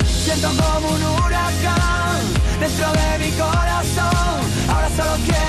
Siento 0.05 0.49
como 0.49 0.89
un 0.89 1.03
huracán 1.03 2.21
dentro 2.59 2.91
de 2.91 3.19
mi 3.25 3.31
corazón. 3.31 4.37
Ahora 4.69 4.89
solo 4.95 5.15
quiero, 5.25 5.42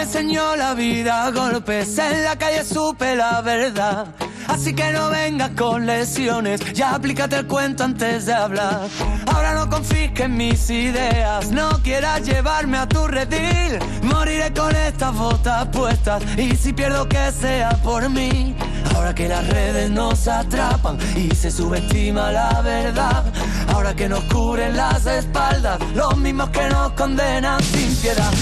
me 0.00 0.04
enseñó 0.04 0.56
la 0.56 0.72
vida 0.72 1.26
a 1.26 1.30
golpes, 1.30 1.98
en 1.98 2.24
la 2.24 2.34
calle 2.34 2.64
supe 2.64 3.14
la 3.16 3.42
verdad. 3.42 4.06
Así 4.48 4.72
que 4.74 4.92
no 4.92 5.10
vengas 5.10 5.50
con 5.50 5.84
lesiones, 5.84 6.58
ya 6.72 6.94
aplícate 6.94 7.36
el 7.36 7.46
cuento 7.46 7.84
antes 7.84 8.24
de 8.24 8.32
hablar. 8.32 8.88
Ahora 9.26 9.52
no 9.52 9.68
confisques 9.68 10.26
mis 10.30 10.70
ideas, 10.70 11.50
no 11.50 11.82
quieras 11.82 12.22
llevarme 12.22 12.78
a 12.78 12.88
tu 12.88 13.06
redil. 13.06 13.78
Moriré 14.02 14.50
con 14.54 14.74
estas 14.74 15.14
botas 15.14 15.66
puestas 15.66 16.22
y 16.38 16.56
si 16.56 16.72
pierdo 16.72 17.06
que 17.06 17.30
sea 17.30 17.68
por 17.84 18.08
mí. 18.08 18.56
Ahora 18.94 19.14
que 19.14 19.28
las 19.28 19.46
redes 19.48 19.90
nos 19.90 20.26
atrapan 20.28 20.96
y 21.14 21.34
se 21.34 21.50
subestima 21.50 22.32
la 22.32 22.62
verdad. 22.62 23.24
Ahora 23.68 23.94
que 23.94 24.08
nos 24.08 24.24
cubren 24.24 24.74
las 24.74 25.04
espaldas, 25.04 25.78
los 25.94 26.16
mismos 26.16 26.48
que 26.48 26.70
nos 26.70 26.92
condenan 26.92 27.62
sin 27.62 27.94
piedad. 27.96 28.32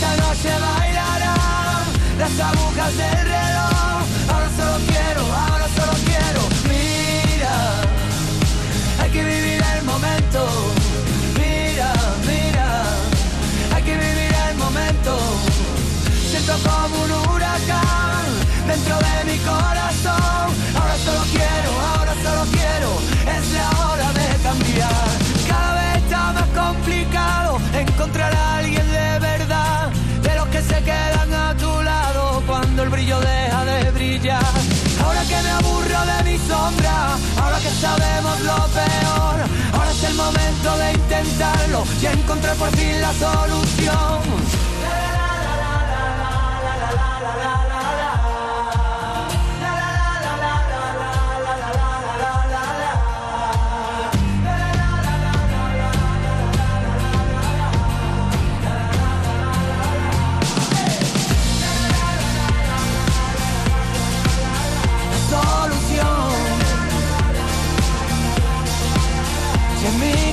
Esta 0.00 0.16
noche 0.16 0.48
bailarán 0.48 1.84
las 2.18 2.40
agujas 2.40 2.96
del 2.96 3.22
reloj. 3.22 4.00
Ahora 4.32 4.48
solo 4.56 4.78
quiero, 4.88 5.22
ahora 5.30 5.68
solo 5.76 5.92
quiero. 6.08 6.40
Mira, 6.72 7.54
hay 8.98 9.10
que 9.10 9.22
vivir 9.22 9.62
el 9.76 9.84
momento. 9.84 10.40
Mira, 11.38 11.92
mira, 12.26 12.82
hay 13.74 13.82
que 13.82 13.92
vivir 13.92 14.32
el 14.48 14.56
momento. 14.56 15.18
Siento 16.30 16.54
como 16.66 16.96
un 17.04 17.12
huracán 17.34 18.24
dentro 18.68 18.96
de 18.96 19.16
mi 19.30 19.38
corazón. 19.40 20.48
Ahora 20.80 20.96
solo 21.04 21.22
quiero, 21.30 21.59
deja 33.18 33.64
de 33.64 33.90
brillar. 33.90 34.54
Ahora 35.02 35.22
que 35.22 35.42
me 35.42 35.50
aburro 35.50 36.00
de 36.12 36.30
mi 36.30 36.38
sombra, 36.38 37.18
ahora 37.42 37.58
que 37.58 37.70
sabemos 37.70 38.40
lo 38.40 38.58
peor, 38.78 39.36
ahora 39.72 39.90
es 39.90 40.04
el 40.04 40.14
momento 40.14 40.78
de 40.78 40.92
intentarlo 40.92 41.84
y 42.00 42.06
encontrar 42.06 42.56
por 42.56 42.70
fin 42.76 43.00
la 43.00 43.12
solución. 43.14 44.69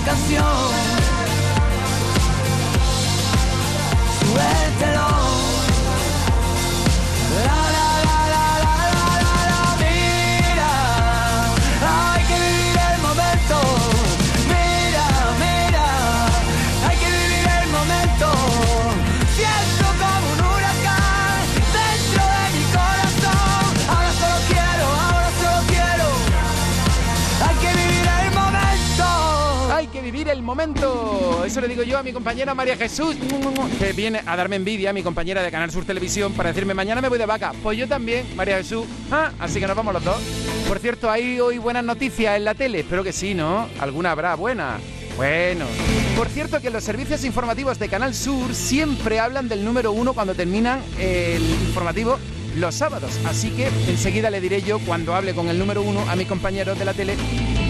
Canción. 0.08 0.67
Yo 31.88 31.98
a 31.98 32.04
mi 32.04 32.12
compañera 32.12 32.54
María 32.54 32.76
Jesús, 32.76 33.16
que 33.80 33.94
viene 33.94 34.22
a 34.26 34.36
darme 34.36 34.58
envidia, 34.58 34.92
mi 34.92 35.04
compañera 35.04 35.42
de 35.42 35.50
Canal 35.50 35.72
Sur 35.72 35.86
Televisión, 35.86 36.34
para 36.34 36.50
decirme 36.50 36.74
mañana 36.74 37.02
me 37.02 37.08
voy 37.08 37.18
de 37.18 37.26
vaca. 37.26 37.54
Pues 37.64 37.78
yo 37.78 37.88
también, 37.88 38.26
María 38.36 38.58
Jesús. 38.58 38.86
Ah, 39.10 39.32
así 39.40 39.60
que 39.60 39.68
nos 39.68 39.76
vamos 39.76 39.94
los 39.94 40.04
dos. 40.04 40.18
Por 40.68 40.80
cierto, 40.80 41.10
hay 41.10 41.40
hoy 41.40 41.58
buenas 41.58 41.86
noticias 41.86 42.36
en 42.36 42.44
la 42.44 42.56
tele. 42.56 42.82
Espero 42.82 43.04
que 43.04 43.14
sí, 43.14 43.34
¿no? 43.34 43.70
Alguna 43.80 44.12
habrá 44.12 44.36
buena. 44.36 44.80
Bueno. 45.16 45.66
Por 46.18 46.28
cierto, 46.28 46.60
que 46.62 46.70
los 46.70 46.84
servicios 46.84 47.24
informativos 47.24 47.80
de 47.80 47.88
Canal 47.88 48.14
Sur 48.14 48.54
siempre 48.54 49.20
hablan 49.20 49.48
del 49.48 49.64
número 49.64 49.94
uno 49.94 50.14
cuando 50.14 50.36
terminan 50.36 50.82
el 51.00 51.42
informativo 51.42 52.20
los 52.58 52.76
sábados. 52.76 53.12
Así 53.26 53.50
que 53.52 53.68
enseguida 53.88 54.30
le 54.30 54.42
diré 54.42 54.62
yo, 54.62 54.80
cuando 54.80 55.16
hable 55.16 55.34
con 55.34 55.48
el 55.48 55.58
número 55.58 55.82
uno, 55.82 56.02
a 56.10 56.16
mi 56.16 56.26
compañero 56.26 56.76
de 56.76 56.86
la 56.86 56.94
tele, 56.94 57.16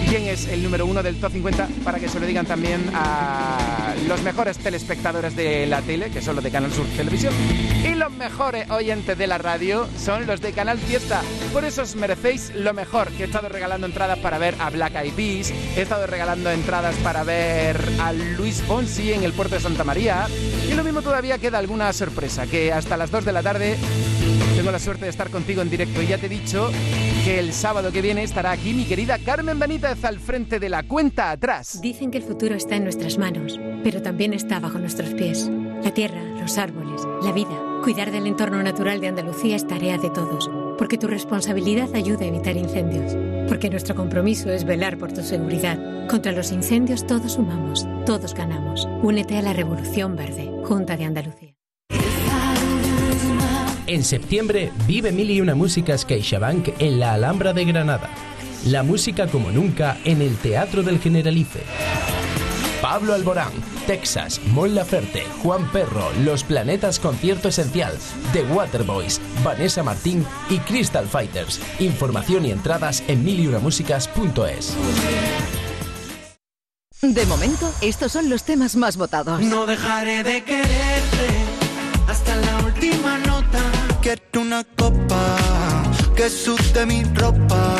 quién 0.08 0.26
es 0.26 0.48
el 0.48 0.62
número 0.62 0.86
uno 0.86 1.02
del 1.02 1.20
top 1.20 1.32
50 1.32 1.68
para 1.84 1.98
que 1.98 2.08
se 2.08 2.18
lo 2.18 2.26
digan 2.26 2.46
también 2.46 2.90
a 2.94 3.94
los 4.06 4.22
mejores 4.22 4.56
telespectadores 4.56 5.36
de 5.36 5.66
la 5.66 5.82
tele, 5.82 6.10
que 6.10 6.22
son 6.22 6.34
los 6.34 6.44
de 6.44 6.50
Canal 6.50 6.72
Sur 6.72 6.86
Televisión. 6.96 7.34
Y 7.84 7.94
los 7.94 8.10
mejores 8.12 8.70
oyentes 8.70 9.18
de 9.18 9.26
la 9.26 9.36
radio 9.36 9.86
son 9.98 10.26
los 10.26 10.40
de 10.40 10.52
Canal 10.52 10.78
Fiesta. 10.78 11.20
Por 11.52 11.64
eso 11.64 11.82
os 11.82 11.94
merecéis 11.94 12.52
lo 12.54 12.72
mejor, 12.72 13.08
que 13.08 13.24
he 13.24 13.26
estado 13.26 13.48
regalando 13.48 13.86
entradas 13.86 14.18
para 14.18 14.38
ver 14.38 14.54
a 14.58 14.70
Black 14.70 14.94
Eyed 14.94 15.12
Peas, 15.12 15.52
he 15.76 15.82
estado 15.82 16.06
regalando 16.06 16.50
entradas 16.50 16.94
para 16.96 17.22
ver 17.24 17.76
a 18.00 18.12
Luis 18.12 18.62
Fonsi 18.62 19.12
en 19.12 19.24
el 19.24 19.34
puerto 19.34 19.56
de 19.56 19.60
Santa 19.60 19.84
María. 19.84 20.26
Y 20.68 20.72
lo 20.72 20.84
mismo 20.84 21.02
todavía 21.02 21.38
queda 21.38 21.58
alguna 21.58 21.92
sorpresa, 21.92 22.46
que 22.46 22.72
hasta 22.72 22.96
las 22.96 23.10
2 23.10 23.26
de 23.26 23.32
la 23.32 23.42
tarde 23.42 23.76
tengo 24.58 24.72
la 24.72 24.80
suerte 24.80 25.04
de 25.04 25.10
estar 25.12 25.30
contigo 25.30 25.62
en 25.62 25.70
directo 25.70 26.02
y 26.02 26.08
ya 26.08 26.18
te 26.18 26.26
he 26.26 26.28
dicho 26.28 26.68
que 27.24 27.38
el 27.38 27.52
sábado 27.52 27.92
que 27.92 28.02
viene 28.02 28.24
estará 28.24 28.50
aquí 28.50 28.74
mi 28.74 28.86
querida 28.86 29.16
Carmen 29.16 29.56
Benítez 29.56 30.04
al 30.04 30.18
frente 30.18 30.58
de 30.58 30.68
la 30.68 30.82
cuenta 30.82 31.30
atrás. 31.30 31.80
Dicen 31.80 32.10
que 32.10 32.18
el 32.18 32.24
futuro 32.24 32.56
está 32.56 32.74
en 32.74 32.82
nuestras 32.82 33.18
manos, 33.18 33.60
pero 33.84 34.02
también 34.02 34.34
está 34.34 34.58
bajo 34.58 34.80
nuestros 34.80 35.14
pies. 35.14 35.48
La 35.84 35.94
tierra, 35.94 36.20
los 36.40 36.58
árboles, 36.58 37.02
la 37.22 37.30
vida. 37.30 37.56
Cuidar 37.84 38.10
del 38.10 38.26
entorno 38.26 38.60
natural 38.60 39.00
de 39.00 39.06
Andalucía 39.06 39.54
es 39.54 39.64
tarea 39.64 39.96
de 39.96 40.10
todos, 40.10 40.50
porque 40.76 40.98
tu 40.98 41.06
responsabilidad 41.06 41.94
ayuda 41.94 42.24
a 42.24 42.28
evitar 42.28 42.56
incendios, 42.56 43.16
porque 43.46 43.70
nuestro 43.70 43.94
compromiso 43.94 44.50
es 44.50 44.64
velar 44.64 44.98
por 44.98 45.12
tu 45.12 45.22
seguridad. 45.22 45.78
Contra 46.08 46.32
los 46.32 46.50
incendios 46.50 47.06
todos 47.06 47.34
sumamos, 47.34 47.86
todos 48.04 48.34
ganamos. 48.34 48.88
Únete 49.04 49.38
a 49.38 49.42
la 49.42 49.52
Revolución 49.52 50.16
Verde, 50.16 50.50
Junta 50.64 50.96
de 50.96 51.04
Andalucía. 51.04 51.47
En 53.88 54.04
septiembre 54.04 54.70
vive 54.86 55.12
mil 55.12 55.30
y 55.30 55.40
una 55.40 55.54
músicas 55.54 56.04
CaixaBank 56.04 56.74
en 56.78 57.00
la 57.00 57.14
Alhambra 57.14 57.54
de 57.54 57.64
Granada. 57.64 58.10
La 58.66 58.82
música 58.82 59.28
como 59.28 59.50
nunca 59.50 59.96
en 60.04 60.20
el 60.20 60.36
Teatro 60.36 60.82
del 60.82 60.98
Generalife. 60.98 61.62
Pablo 62.82 63.14
Alborán, 63.14 63.50
Texas, 63.86 64.42
Mon 64.48 64.74
Laferte, 64.74 65.24
Juan 65.42 65.72
Perro, 65.72 66.12
Los 66.22 66.44
Planetas 66.44 67.00
Concierto 67.00 67.48
Esencial, 67.48 67.94
The 68.34 68.42
Waterboys, 68.42 69.22
Vanessa 69.42 69.82
Martín 69.82 70.26
y 70.50 70.58
Crystal 70.58 71.06
Fighters. 71.06 71.58
Información 71.78 72.44
y 72.44 72.50
entradas 72.50 73.02
en 73.08 73.24
miliunamusicas.es. 73.24 74.76
De 77.00 77.24
momento, 77.24 77.72
estos 77.80 78.12
son 78.12 78.28
los 78.28 78.44
temas 78.44 78.76
más 78.76 78.98
votados. 78.98 79.40
No 79.40 79.64
dejaré 79.64 80.24
de 80.24 80.44
quererte 80.44 81.28
hasta 82.06 82.36
la 82.36 82.58
última 82.66 83.16
nota. 83.16 83.27
Quiero 84.08 84.40
una 84.40 84.64
copa 84.64 85.36
que 86.16 86.30
sude 86.30 86.86
mi 86.86 87.04
ropa. 87.04 87.76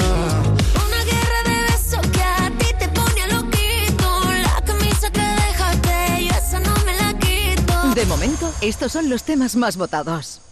Una 0.87 1.03
guerra 1.11 1.41
de 1.47 1.73
besos 1.73 2.07
que 2.13 2.23
a 2.23 2.53
ti 2.59 2.67
te 2.79 2.87
pone 2.89 3.27
loquito. 3.33 4.31
La 4.43 4.61
camisa 4.63 5.11
que 5.11 5.23
dejaste, 5.23 6.27
yo 6.27 6.35
esa 6.35 6.61
no 6.61 6.75
me 6.85 6.95
la 6.99 7.19
quito. 7.19 7.95
De 7.95 8.05
momento, 8.05 8.53
estos 8.61 8.93
son 8.93 9.09
los 9.09 9.23
temas 9.23 9.57
más 9.57 9.79
votados. 9.79 10.43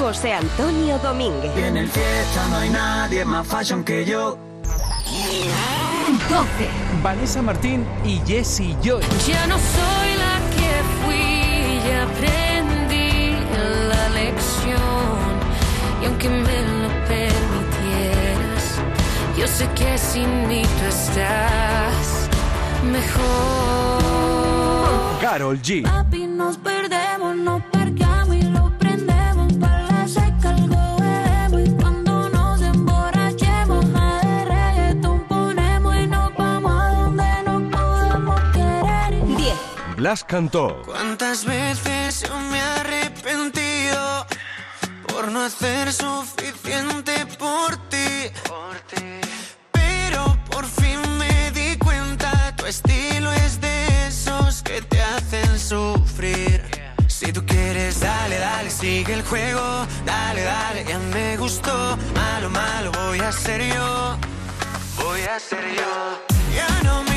José 0.00 0.32
Antonio 0.32 0.98
Domínguez. 0.98 1.52
Y 1.56 1.60
en 1.60 1.76
el 1.76 1.88
fiesta 1.88 2.48
no 2.48 2.56
hay 2.56 2.70
nadie 2.70 3.24
más 3.24 3.46
fashion 3.46 3.84
que 3.84 4.04
yo. 4.04 4.36
12. 6.28 6.48
Vanessa 7.00 7.42
Martín 7.42 7.86
y 8.04 8.18
Jessie 8.26 8.76
Joy. 8.82 9.04
Ya 9.24 9.46
no 9.46 9.56
soy 9.56 10.16
la 10.18 10.40
que 10.56 10.82
fui, 11.04 11.88
ya 11.88 12.02
aprendí 12.02 12.45
aunque 16.16 16.28
me 16.30 16.62
lo 16.82 16.88
permitieras, 17.06 18.80
yo 19.36 19.46
sé 19.46 19.68
que 19.74 19.98
sin 19.98 20.48
mí 20.48 20.62
tú 20.62 20.86
estás 20.88 22.28
mejor. 22.90 24.00
Carol 25.20 25.60
G. 25.60 25.82
Papi, 25.82 26.26
nos 26.26 26.56
perdemos, 26.56 27.36
nos 27.36 27.60
parqueamos 27.64 28.34
y 28.34 28.42
lo 28.42 28.70
prendemos. 28.78 29.52
Para 29.54 29.82
la 29.82 30.08
seca 30.08 30.50
algo 30.50 30.96
bebemos. 30.96 31.68
Y 31.68 31.72
cuando 31.72 32.30
nos 32.30 32.62
emborrachemos, 32.62 33.84
nada 33.86 34.20
de 34.22 34.44
reggaetón 34.46 35.20
ponemos. 35.28 35.96
Y 35.96 36.06
nos 36.06 36.34
vamos 36.34 36.72
a 36.72 36.90
donde 36.92 37.42
nos 37.44 37.62
podemos 37.74 38.40
querer. 38.52 39.26
10. 39.36 39.54
Blas 39.96 40.24
cantó. 40.24 40.80
¿Cuántas 40.86 41.44
veces 41.44 42.22
yo 42.26 42.38
me 42.38 42.75
por 45.26 45.32
no 45.32 45.42
hacer 45.42 45.92
suficiente 45.92 47.26
por 47.36 47.76
ti? 47.88 48.30
Pero 49.72 50.38
por 50.48 50.64
fin 50.64 51.00
me 51.18 51.50
di 51.50 51.76
cuenta, 51.78 52.54
tu 52.54 52.64
estilo 52.64 53.32
es 53.32 53.60
de 53.60 54.06
esos 54.06 54.62
que 54.62 54.82
te 54.82 55.02
hacen 55.02 55.58
sufrir. 55.58 56.62
Si 57.08 57.32
tú 57.32 57.44
quieres, 57.44 57.98
dale, 57.98 58.38
dale, 58.38 58.70
sigue 58.70 59.14
el 59.14 59.24
juego, 59.24 59.86
dale, 60.04 60.42
dale, 60.42 60.84
ya 60.84 60.98
me 60.98 61.36
gustó. 61.36 61.98
Malo, 62.14 62.48
malo, 62.48 62.92
voy 62.92 63.18
a 63.18 63.32
ser 63.32 63.62
yo, 63.74 64.16
voy 65.02 65.22
a 65.22 65.40
ser 65.40 65.64
yo. 65.74 66.22
Ya 66.54 66.68
no 66.84 67.02
me 67.02 67.15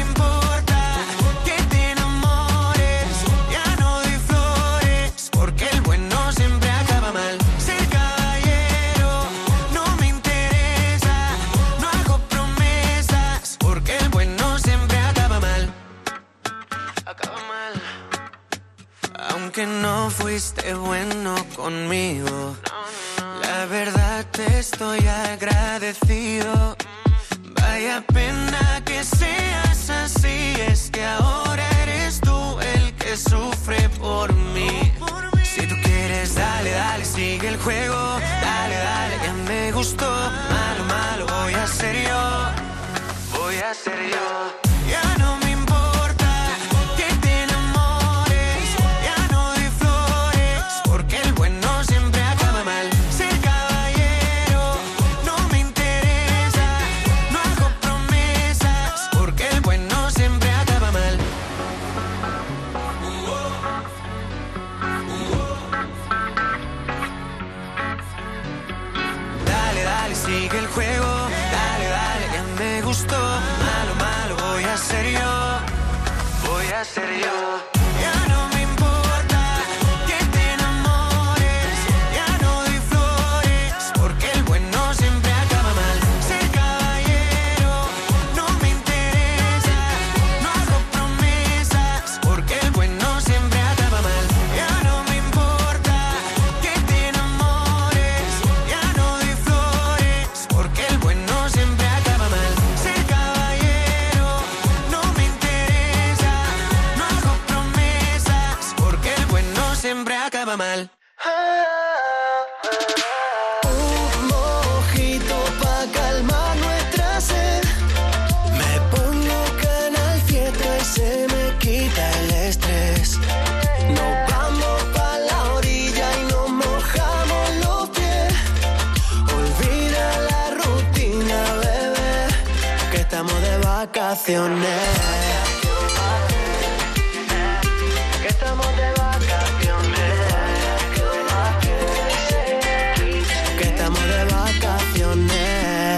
vacaciones. 134.09 134.67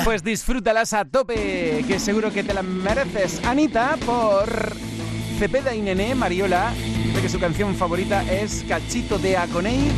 Pues 0.03 0.23
disfrútalas 0.23 0.91
a 0.93 1.05
tope, 1.05 1.85
que 1.87 1.99
seguro 1.99 2.33
que 2.33 2.43
te 2.43 2.53
la 2.53 2.63
mereces. 2.63 3.39
Anita 3.45 3.97
por 4.05 4.75
Cepeda 5.39 5.73
y 5.73 5.81
Nené, 5.81 6.13
Mariola, 6.13 6.73
que 7.21 7.29
su 7.29 7.39
canción 7.39 7.75
favorita 7.75 8.23
es 8.23 8.65
Cachito 8.67 9.19
de 9.19 9.37
Aconei. 9.37 9.89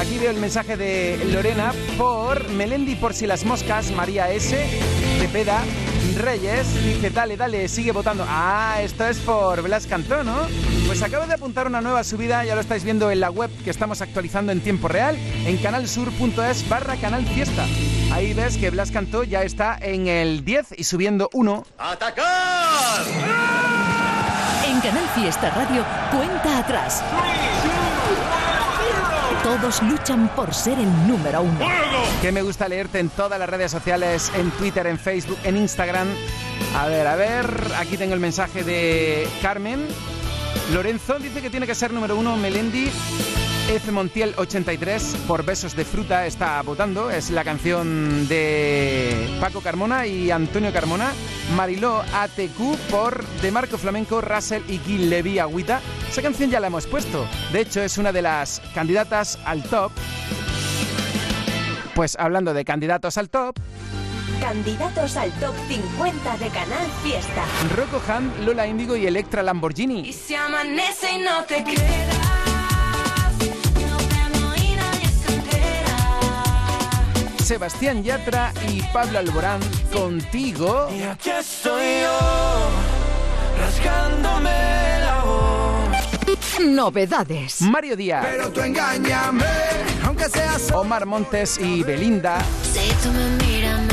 Aquí 0.00 0.18
veo 0.18 0.30
el 0.30 0.38
mensaje 0.38 0.76
de 0.76 1.20
Lorena 1.26 1.72
por 1.98 2.48
Melendi 2.48 2.96
por 2.96 3.14
si 3.14 3.26
las 3.26 3.44
moscas, 3.44 3.92
María 3.92 4.30
S, 4.32 4.66
Cepeda, 5.20 5.62
Reyes, 6.22 6.72
dice 6.84 7.10
dale, 7.10 7.36
dale, 7.36 7.68
sigue 7.68 7.90
votando. 7.90 8.24
Ah, 8.28 8.76
esto 8.80 9.06
es 9.06 9.18
por 9.18 9.60
Blas 9.60 9.88
Cantó, 9.88 10.22
¿no? 10.22 10.46
Pues 10.86 11.02
acabo 11.02 11.26
de 11.26 11.34
apuntar 11.34 11.66
una 11.66 11.80
nueva 11.80 12.04
subida, 12.04 12.44
ya 12.44 12.54
lo 12.54 12.60
estáis 12.60 12.84
viendo 12.84 13.10
en 13.10 13.18
la 13.18 13.30
web 13.30 13.50
que 13.64 13.70
estamos 13.70 14.00
actualizando 14.00 14.52
en 14.52 14.60
tiempo 14.60 14.86
real, 14.86 15.16
en 15.44 15.56
canalsur.es 15.58 16.68
barra 16.68 16.96
canal 16.96 17.26
fiesta. 17.26 17.66
Ahí 18.12 18.34
ves 18.34 18.56
que 18.56 18.70
Blas 18.70 18.92
Cantó 18.92 19.24
ya 19.24 19.42
está 19.42 19.76
en 19.80 20.06
el 20.06 20.44
10 20.44 20.74
y 20.76 20.84
subiendo 20.84 21.28
uno. 21.32 21.64
¡Atacar! 21.76 23.02
En 24.64 24.80
Canal 24.80 25.08
Fiesta 25.14 25.50
Radio, 25.50 25.84
cuenta 26.10 26.58
atrás. 26.58 27.02
Todos 29.42 29.82
luchan 29.82 30.28
por 30.36 30.54
ser 30.54 30.78
el 30.78 31.06
número 31.06 31.42
uno. 31.42 31.66
Que 32.20 32.30
me 32.30 32.42
gusta 32.42 32.68
leerte 32.68 33.00
en 33.00 33.08
todas 33.08 33.38
las 33.38 33.48
redes 33.48 33.72
sociales, 33.72 34.30
en 34.36 34.50
Twitter, 34.52 34.86
en 34.86 34.98
Facebook, 34.98 35.38
en 35.42 35.56
Instagram. 35.56 36.08
A 36.76 36.86
ver, 36.86 37.06
a 37.06 37.16
ver, 37.16 37.46
aquí 37.76 37.96
tengo 37.96 38.14
el 38.14 38.20
mensaje 38.20 38.62
de 38.62 39.28
Carmen. 39.42 39.86
Lorenzo 40.72 41.18
dice 41.18 41.42
que 41.42 41.50
tiene 41.50 41.66
que 41.66 41.74
ser 41.74 41.92
número 41.92 42.16
uno 42.16 42.36
Melendi. 42.36 42.90
F. 43.72 43.90
Montiel 43.90 44.34
83 44.36 45.16
por 45.26 45.46
Besos 45.46 45.74
de 45.74 45.86
Fruta 45.86 46.26
está 46.26 46.60
votando. 46.60 47.10
Es 47.10 47.30
la 47.30 47.42
canción 47.42 48.28
de 48.28 49.34
Paco 49.40 49.62
Carmona 49.62 50.06
y 50.06 50.30
Antonio 50.30 50.70
Carmona. 50.74 51.12
Mariló 51.56 52.02
ATQ 52.12 52.76
por 52.90 53.24
De 53.40 53.50
Marco 53.50 53.78
Flamenco, 53.78 54.20
Russell 54.20 54.62
y 54.68 54.76
Gil 54.78 55.08
Levi 55.08 55.38
Agüita. 55.38 55.80
Esa 56.10 56.20
canción 56.20 56.50
ya 56.50 56.60
la 56.60 56.66
hemos 56.66 56.86
puesto. 56.86 57.26
De 57.50 57.62
hecho, 57.62 57.80
es 57.80 57.96
una 57.96 58.12
de 58.12 58.20
las 58.20 58.60
candidatas 58.74 59.38
al 59.46 59.62
top. 59.62 59.90
Pues 61.94 62.16
hablando 62.18 62.52
de 62.52 62.66
candidatos 62.66 63.16
al 63.16 63.30
top, 63.30 63.56
Candidatos 64.38 65.16
al 65.16 65.30
top 65.38 65.54
50 65.68 66.36
de 66.38 66.48
Canal 66.48 66.86
Fiesta. 67.02 67.44
Rocco 67.76 68.02
Han, 68.08 68.44
Lola 68.44 68.66
Índigo 68.66 68.96
y 68.96 69.06
Electra 69.06 69.42
Lamborghini. 69.42 70.00
Y 70.00 70.12
si 70.12 70.34
amanece 70.34 71.12
y 71.12 71.18
no 71.20 71.44
te 71.44 71.62
creerás, 71.62 72.21
Sebastián 77.42 78.04
Yatra 78.04 78.52
y 78.68 78.80
Pablo 78.92 79.18
Alborán 79.18 79.60
contigo. 79.92 80.88
Y 80.96 81.02
aquí 81.02 81.30
estoy 81.30 82.02
yo, 82.02 82.68
rasgándome 83.60 84.50
la 85.00 85.22
voz. 85.24 86.60
Novedades. 86.60 87.60
Mario 87.62 87.96
Díaz. 87.96 88.24
Pero 88.30 88.50
tú 88.50 88.60
engáñame, 88.60 89.44
aunque 90.04 90.28
seas 90.28 90.70
Omar 90.72 91.04
Montes 91.04 91.58
y 91.58 91.82
Belinda. 91.82 92.38
Si 92.62 92.88
tú 93.02 93.12
me 93.12 93.44
miras. 93.44 93.91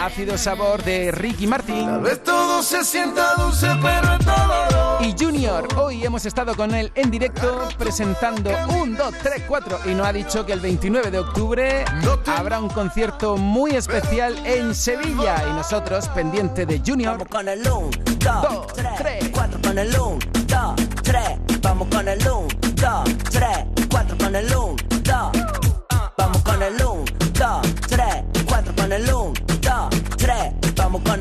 Ácido 0.00 0.36
sabor 0.36 0.82
de 0.82 1.12
Ricky 1.12 1.46
Martin. 1.46 1.86
Tal 1.86 2.00
vez 2.00 2.22
todo 2.22 2.62
se 2.62 2.84
sienta 2.84 3.34
dulce, 3.34 3.68
pero 3.80 4.14
es 4.14 4.24
todo. 4.24 4.98
Y 5.02 5.14
Junior, 5.18 5.66
hoy 5.76 6.04
hemos 6.04 6.24
estado 6.26 6.54
con 6.54 6.74
él 6.74 6.92
en 6.94 7.10
directo 7.10 7.68
presentando 7.76 8.50
un 8.68 8.96
2, 8.96 9.14
3, 9.22 9.42
4 9.48 9.78
y 9.86 9.94
nos 9.94 10.06
ha 10.06 10.12
dicho 10.12 10.46
que 10.46 10.52
el 10.52 10.60
29 10.60 11.10
de 11.10 11.18
octubre 11.18 11.84
habrá 12.26 12.60
un 12.60 12.68
concierto 12.68 13.36
muy 13.36 13.72
especial 13.72 14.36
en 14.46 14.74
Sevilla 14.74 15.42
y 15.48 15.52
nosotros 15.52 16.08
pendiente 16.08 16.66
de 16.66 16.80
Junior. 16.84 17.12
Vamos 17.12 17.28
con 17.28 17.48
el 17.48 17.60
1, 17.60 17.90
2, 18.18 18.66
3, 18.98 19.30
4 19.32 19.60
con 19.62 19.78
el 19.78 19.88
1, 19.88 20.18
2, 20.46 20.74
3. 21.02 21.22
Vamos 21.62 21.88
con 21.88 22.08
el 22.08 22.20
1, 22.20 22.48
2, 22.74 23.16
3, 23.30 23.48
4 23.90 24.18
con 24.18 24.36
el 24.36 24.46
1, 24.46 24.71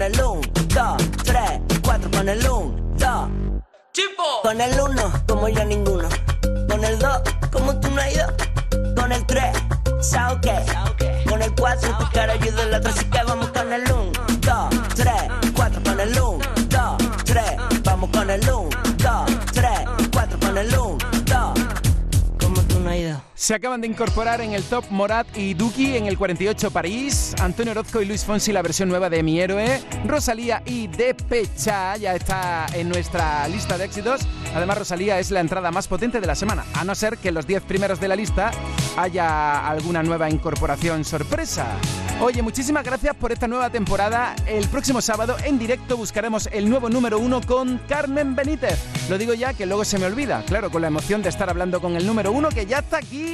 con 0.02 0.14
el 0.14 0.20
1, 0.20 0.42
2, 0.74 1.12
3, 1.26 1.40
4 1.84 2.10
con 2.10 2.28
el 2.28 2.40
1, 2.40 2.76
2. 2.98 3.30
Con 4.42 4.62
el 4.62 4.82
1, 4.82 5.14
como 5.28 5.48
yo 5.48 5.64
ninguno. 5.64 6.10
Con 6.68 6.84
el 6.84 6.98
2, 6.98 7.22
como 7.52 7.80
tú 7.80 7.88
no 7.92 8.02
hay 8.02 8.16
dos. 8.16 8.32
Con 8.96 9.12
el 9.12 9.24
3, 9.28 9.44
sao 10.02 10.42
que. 10.42 10.56
Con 11.30 11.40
el 11.44 11.54
4, 11.54 11.98
tu 12.00 12.12
cara 12.14 12.34
ayuda 12.34 12.66
la 12.66 12.78
otra, 12.80 12.90
así 12.90 13.06
que 13.06 13.24
vamos 13.24 13.50
con 13.50 13.72
el 13.72 13.84
1, 13.84 14.12
2, 14.42 14.96
3, 14.96 15.14
4 15.56 15.84
con 15.84 16.00
el 16.00 16.20
1, 16.20 16.40
2, 16.70 16.98
3. 17.26 17.44
Vamos 17.84 18.10
con 18.10 18.30
el 18.32 18.42
1, 18.42 18.70
Se 23.42 23.56
acaban 23.56 23.82
de 23.82 23.88
incorporar 23.88 24.40
en 24.42 24.54
el 24.54 24.62
top 24.62 24.86
Morat 24.92 25.26
y 25.36 25.56
Duki 25.56 25.98
en 25.98 26.06
el 26.06 26.16
48 26.16 26.70
París, 26.70 27.34
Antonio 27.42 27.72
Orozco 27.72 28.00
y 28.00 28.06
Luis 28.06 28.24
Fonsi 28.24 28.52
la 28.52 28.62
versión 28.62 28.88
nueva 28.88 29.10
de 29.10 29.24
Mi 29.24 29.40
Héroe, 29.40 29.82
Rosalía 30.06 30.62
y 30.64 30.86
Depecha 30.86 31.98
ya 31.98 32.14
está 32.14 32.68
en 32.76 32.88
nuestra 32.88 33.48
lista 33.48 33.80
de 33.80 33.86
éxitos. 33.86 34.22
Además 34.54 34.78
Rosalía 34.78 35.18
es 35.18 35.32
la 35.32 35.40
entrada 35.40 35.72
más 35.72 35.88
potente 35.88 36.22
de 36.22 36.28
la 36.28 36.36
semana, 36.36 36.66
a 36.76 36.84
no 36.84 36.94
ser 36.94 37.18
que 37.18 37.30
en 37.30 37.34
los 37.34 37.48
10 37.48 37.64
primeros 37.64 38.00
de 38.00 38.10
la 38.10 38.16
lista 38.16 38.52
haya 38.96 39.68
alguna 39.68 40.04
nueva 40.04 40.30
incorporación 40.30 41.04
sorpresa. 41.04 41.66
Oye, 42.20 42.44
muchísimas 42.44 42.84
gracias 42.84 43.16
por 43.16 43.32
esta 43.32 43.48
nueva 43.48 43.72
temporada. 43.72 44.36
El 44.46 44.68
próximo 44.68 45.02
sábado 45.02 45.36
en 45.44 45.58
directo 45.58 45.98
buscaremos 45.98 46.48
el 46.52 46.70
nuevo 46.70 46.88
número 46.88 47.18
uno 47.18 47.42
con 47.42 47.80
Carmen 47.90 48.36
Benítez. 48.36 48.78
Lo 49.10 49.18
digo 49.18 49.34
ya 49.34 49.56
que 49.56 49.66
luego 49.66 49.84
se 49.84 49.98
me 49.98 50.06
olvida, 50.06 50.44
claro, 50.46 50.70
con 50.70 50.84
la 50.84 50.90
emoción 50.90 51.24
de 51.24 51.30
estar 51.30 51.50
hablando 51.50 51.82
con 51.82 51.96
el 51.96 52.06
número 52.06 52.32
uno 52.32 52.50
que 52.50 52.68
ya 52.68 52.80
está 52.80 52.98
aquí. 52.98 53.31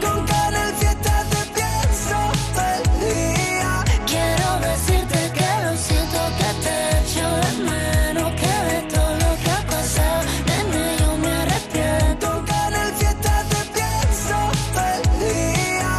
Con 0.00 0.26
Canal 0.26 0.72
Fiesta 0.74 1.24
te 1.30 1.42
pienso 1.56 2.18
todo 2.54 2.72
el 2.76 2.84
día. 3.00 3.84
Quiero 4.06 4.48
decirte 4.60 5.20
que 5.36 5.50
lo 5.64 5.72
siento 5.76 6.20
que 6.38 6.50
te 6.64 6.74
echo 7.00 7.26
de 7.42 7.52
menos. 7.70 8.30
Que 8.40 8.54
de 8.70 8.78
todo 8.94 9.12
lo 9.14 9.30
que 9.42 9.50
ha 9.50 9.62
pasado, 9.66 10.22
nene, 10.46 10.96
yo 11.00 11.10
me 11.18 11.32
arrepiento. 11.32 12.26
Con 12.30 12.44
Canal 12.46 12.92
Fiesta 12.94 13.44
te 13.50 13.60
pienso 13.76 14.36
todo 14.74 14.90
el 14.94 15.06
día. 15.20 15.90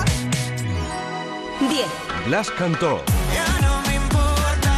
10. 1.70 1.88
Blas 2.28 2.50
cantó. 2.52 3.04
Ya 3.34 3.48
no 3.68 3.82
me 3.88 3.96
importa 3.96 4.74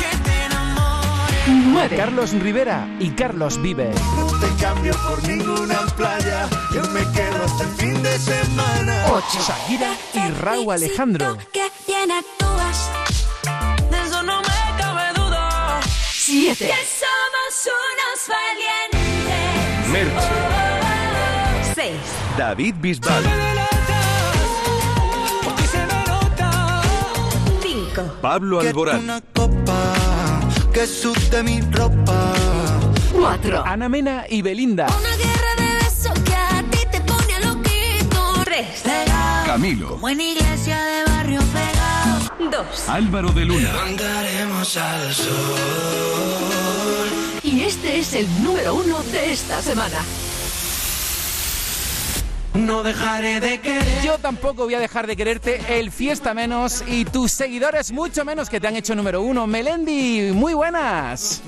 que 0.00 0.10
te 0.24 0.34
enamores. 0.46 1.46
9. 1.72 1.96
Carlos 1.96 2.32
Rivera 2.32 2.88
y 2.98 3.10
Carlos 3.10 3.60
Vive. 3.62 3.92
Cambio 4.68 4.92
por 5.08 5.26
ninguna 5.26 5.86
playa. 5.96 6.46
Yo 6.74 6.82
me 6.90 7.00
quedo 7.12 7.42
hasta 7.42 7.64
el 7.64 7.70
fin 7.70 8.02
de 8.02 8.18
semana. 8.18 9.06
8. 9.10 9.24
Shakira 9.40 9.94
y 10.12 10.30
Raúl 10.42 10.74
Alejandro. 10.74 11.38
Que 11.54 11.70
bien 11.86 12.10
actúas. 12.12 12.90
De 13.90 13.96
eso 14.06 14.22
no 14.22 14.42
7. 16.12 16.66
Que 16.66 16.74
somos 17.00 17.54
unos 17.64 18.18
valientes. 18.28 19.88
Merche. 19.88 20.34
6. 21.74 21.92
David 22.36 22.74
Bisbal. 22.78 23.24
5. 27.62 28.02
Pablo 28.20 28.60
Alborán. 28.60 29.22
Que 30.74 30.86
sude 30.86 31.42
mi 31.42 31.62
ropa. 31.62 32.47
4. 33.18 33.64
Ana 33.66 33.88
Mena 33.88 34.26
y 34.28 34.42
Belinda. 34.42 34.86
Una 34.86 35.16
guerra 35.16 35.56
de 35.56 35.84
besos 35.84 36.18
que 36.20 36.34
a 36.34 36.62
ti 36.70 36.78
te 36.90 37.00
pone 37.00 37.40
loquito. 37.40 38.44
3. 38.44 38.82
Camilo. 39.44 39.88
Como 39.90 40.08
en 40.08 40.20
iglesia 40.20 40.80
de 40.84 41.04
barrio 41.04 41.40
pegado. 41.52 42.64
2. 42.64 42.88
Álvaro 42.88 43.32
de 43.32 43.44
Luna. 43.44 43.72
Andaremos 43.82 44.76
al 44.76 45.12
sol. 45.12 45.34
Y 47.42 47.62
este 47.62 47.98
es 47.98 48.12
el 48.14 48.28
número 48.44 48.76
uno 48.76 49.02
de 49.02 49.32
esta 49.32 49.60
semana. 49.62 49.98
No 52.54 52.82
dejaré 52.82 53.40
de 53.40 53.60
querer. 53.60 54.02
Yo 54.02 54.18
tampoco 54.18 54.64
voy 54.64 54.74
a 54.74 54.80
dejar 54.80 55.06
de 55.06 55.16
quererte, 55.16 55.60
el 55.78 55.90
fiesta 55.90 56.34
menos 56.34 56.82
y 56.88 57.04
tus 57.04 57.30
seguidores 57.30 57.92
mucho 57.92 58.24
menos 58.24 58.50
que 58.50 58.58
te 58.58 58.66
han 58.66 58.76
hecho 58.76 58.94
número 58.94 59.22
uno. 59.22 59.46
Melendi, 59.46 60.32
muy 60.32 60.54
buenas. 60.54 61.42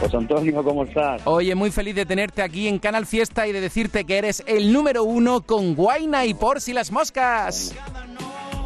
José 0.00 0.16
Antonio, 0.16 0.62
¿cómo 0.64 0.84
estás? 0.84 1.22
Oye, 1.26 1.54
muy 1.54 1.70
feliz 1.70 1.94
de 1.94 2.04
tenerte 2.06 2.42
aquí 2.42 2.68
en 2.68 2.78
Canal 2.78 3.06
Fiesta 3.06 3.46
y 3.46 3.52
de 3.52 3.60
decirte 3.60 4.04
que 4.04 4.18
eres 4.18 4.42
el 4.46 4.72
número 4.72 5.04
uno 5.04 5.42
con 5.42 5.74
Guaina 5.74 6.24
y 6.26 6.34
por 6.34 6.60
si 6.60 6.72
las 6.72 6.90
moscas. 6.90 7.74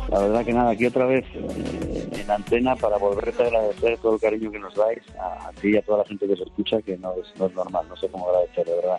La 0.09 0.21
verdad 0.21 0.45
que 0.45 0.53
nada, 0.55 0.71
aquí 0.71 0.87
otra 0.87 1.05
vez 1.05 1.27
eh, 1.35 2.09
en 2.13 2.31
antena 2.31 2.77
para 2.77 2.97
volverte 2.97 3.43
a 3.43 3.47
agradecer 3.47 3.99
todo 3.99 4.15
el 4.15 4.21
cariño 4.21 4.51
que 4.51 4.59
nos 4.59 4.75
dais 4.75 5.03
a, 5.21 5.49
a 5.49 5.53
ti 5.53 5.69
y 5.69 5.77
a 5.77 5.83
toda 5.83 5.99
la 5.99 6.05
gente 6.05 6.27
que 6.27 6.35
se 6.35 6.45
escucha, 6.45 6.81
que 6.81 6.97
no 6.97 7.13
es, 7.13 7.39
no 7.39 7.47
es 7.47 7.55
normal, 7.55 7.85
no 7.91 7.97
sé 7.97 8.09
cómo 8.09 8.27
agradecer, 8.29 8.65
de 8.65 8.75
verdad. 8.77 8.99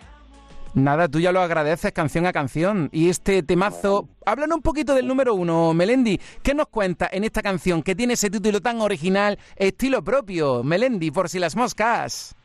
Nada, 0.74 1.08
tú 1.08 1.18
ya 1.18 1.32
lo 1.32 1.40
agradeces 1.40 1.90
canción 1.92 2.26
a 2.26 2.32
canción. 2.32 2.90
Y 2.92 3.08
este 3.08 3.42
temazo, 3.42 4.08
háblanos 4.24 4.56
un 4.56 4.62
poquito 4.62 4.94
del 4.94 5.08
número 5.08 5.34
uno, 5.34 5.74
Melendi. 5.74 6.18
¿Qué 6.44 6.54
nos 6.54 6.68
cuenta 6.68 7.08
en 7.10 7.24
esta 7.24 7.42
canción 7.42 7.82
que 7.82 7.96
tiene 7.96 8.12
ese 8.12 8.30
título 8.30 8.60
tan 8.60 8.80
original, 8.80 9.36
estilo 9.56 10.04
propio? 10.04 10.62
Melendi, 10.62 11.10
por 11.10 11.28
si 11.28 11.40
las 11.40 11.56
moscas. 11.56 12.36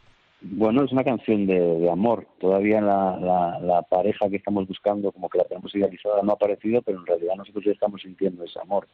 Bueno, 0.41 0.83
es 0.83 0.91
una 0.91 1.03
canción 1.03 1.45
de, 1.45 1.89
amor. 1.89 2.27
Todavía 2.39 2.81
la, 2.81 3.59
la, 3.61 3.81
pareja 3.83 4.27
que 4.29 4.37
estamos 4.37 4.67
buscando, 4.67 5.11
como 5.11 5.29
que 5.29 5.37
la 5.37 5.43
tenemos 5.45 5.73
idealizada, 5.75 6.21
no 6.23 6.31
ha 6.31 6.35
aparecido, 6.35 6.81
pero 6.81 6.99
en 6.99 7.05
realidad 7.05 7.35
nosotros 7.35 7.63
ya 7.63 7.71
estamos 7.71 8.01
sintiendo 8.01 8.43
ese 8.43 8.59
amor. 8.59 8.87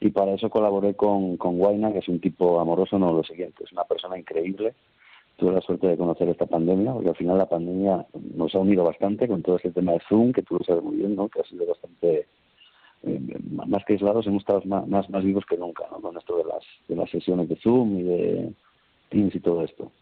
Y 0.00 0.10
para 0.10 0.34
eso 0.34 0.50
colaboré 0.50 0.94
con, 0.94 1.36
con 1.36 1.58
que 1.92 1.98
es 1.98 2.08
un 2.08 2.20
tipo 2.20 2.60
amoroso, 2.60 2.98
no 2.98 3.12
lo 3.12 3.22
siguiente, 3.24 3.64
es 3.64 3.72
una 3.72 3.84
persona 3.84 4.18
increíble. 4.18 4.74
Tuve 5.38 5.52
la 5.52 5.60
suerte 5.60 5.86
de 5.86 5.96
conocer 5.96 6.28
esta 6.28 6.46
pandemia, 6.46 6.92
porque 6.92 7.10
al 7.10 7.16
final 7.16 7.38
la 7.38 7.48
pandemia 7.48 8.04
nos 8.34 8.52
ha 8.56 8.58
unido 8.58 8.82
bastante 8.82 9.28
con 9.28 9.40
todo 9.40 9.54
este 9.54 9.70
tema 9.70 9.92
de 9.92 10.00
Zoom, 10.08 10.32
que 10.32 10.42
tú 10.42 10.58
lo 10.58 10.64
sabes 10.64 10.82
muy 10.82 10.96
bien, 10.96 11.14
¿no? 11.14 11.28
que 11.28 11.40
ha 11.40 11.44
sido 11.44 11.64
bastante 11.64 12.26
eh, 13.04 13.20
más 13.64 13.84
que 13.84 13.92
aislados, 13.92 14.26
hemos 14.26 14.42
estado 14.42 14.62
más, 14.64 14.88
más, 14.88 15.08
más 15.08 15.22
vivos 15.22 15.44
que 15.48 15.56
nunca, 15.56 15.84
¿no? 15.92 16.00
con 16.00 16.16
esto 16.16 16.38
de 16.38 16.44
las, 16.44 16.64
de 16.88 16.96
las 16.96 17.08
sesiones 17.08 17.48
de 17.48 17.54
Zoom 17.54 18.00
y 18.00 18.02
de 18.02 18.52
Teams 19.10 19.32
y 19.32 19.38
todo 19.38 19.62
esto. 19.62 19.92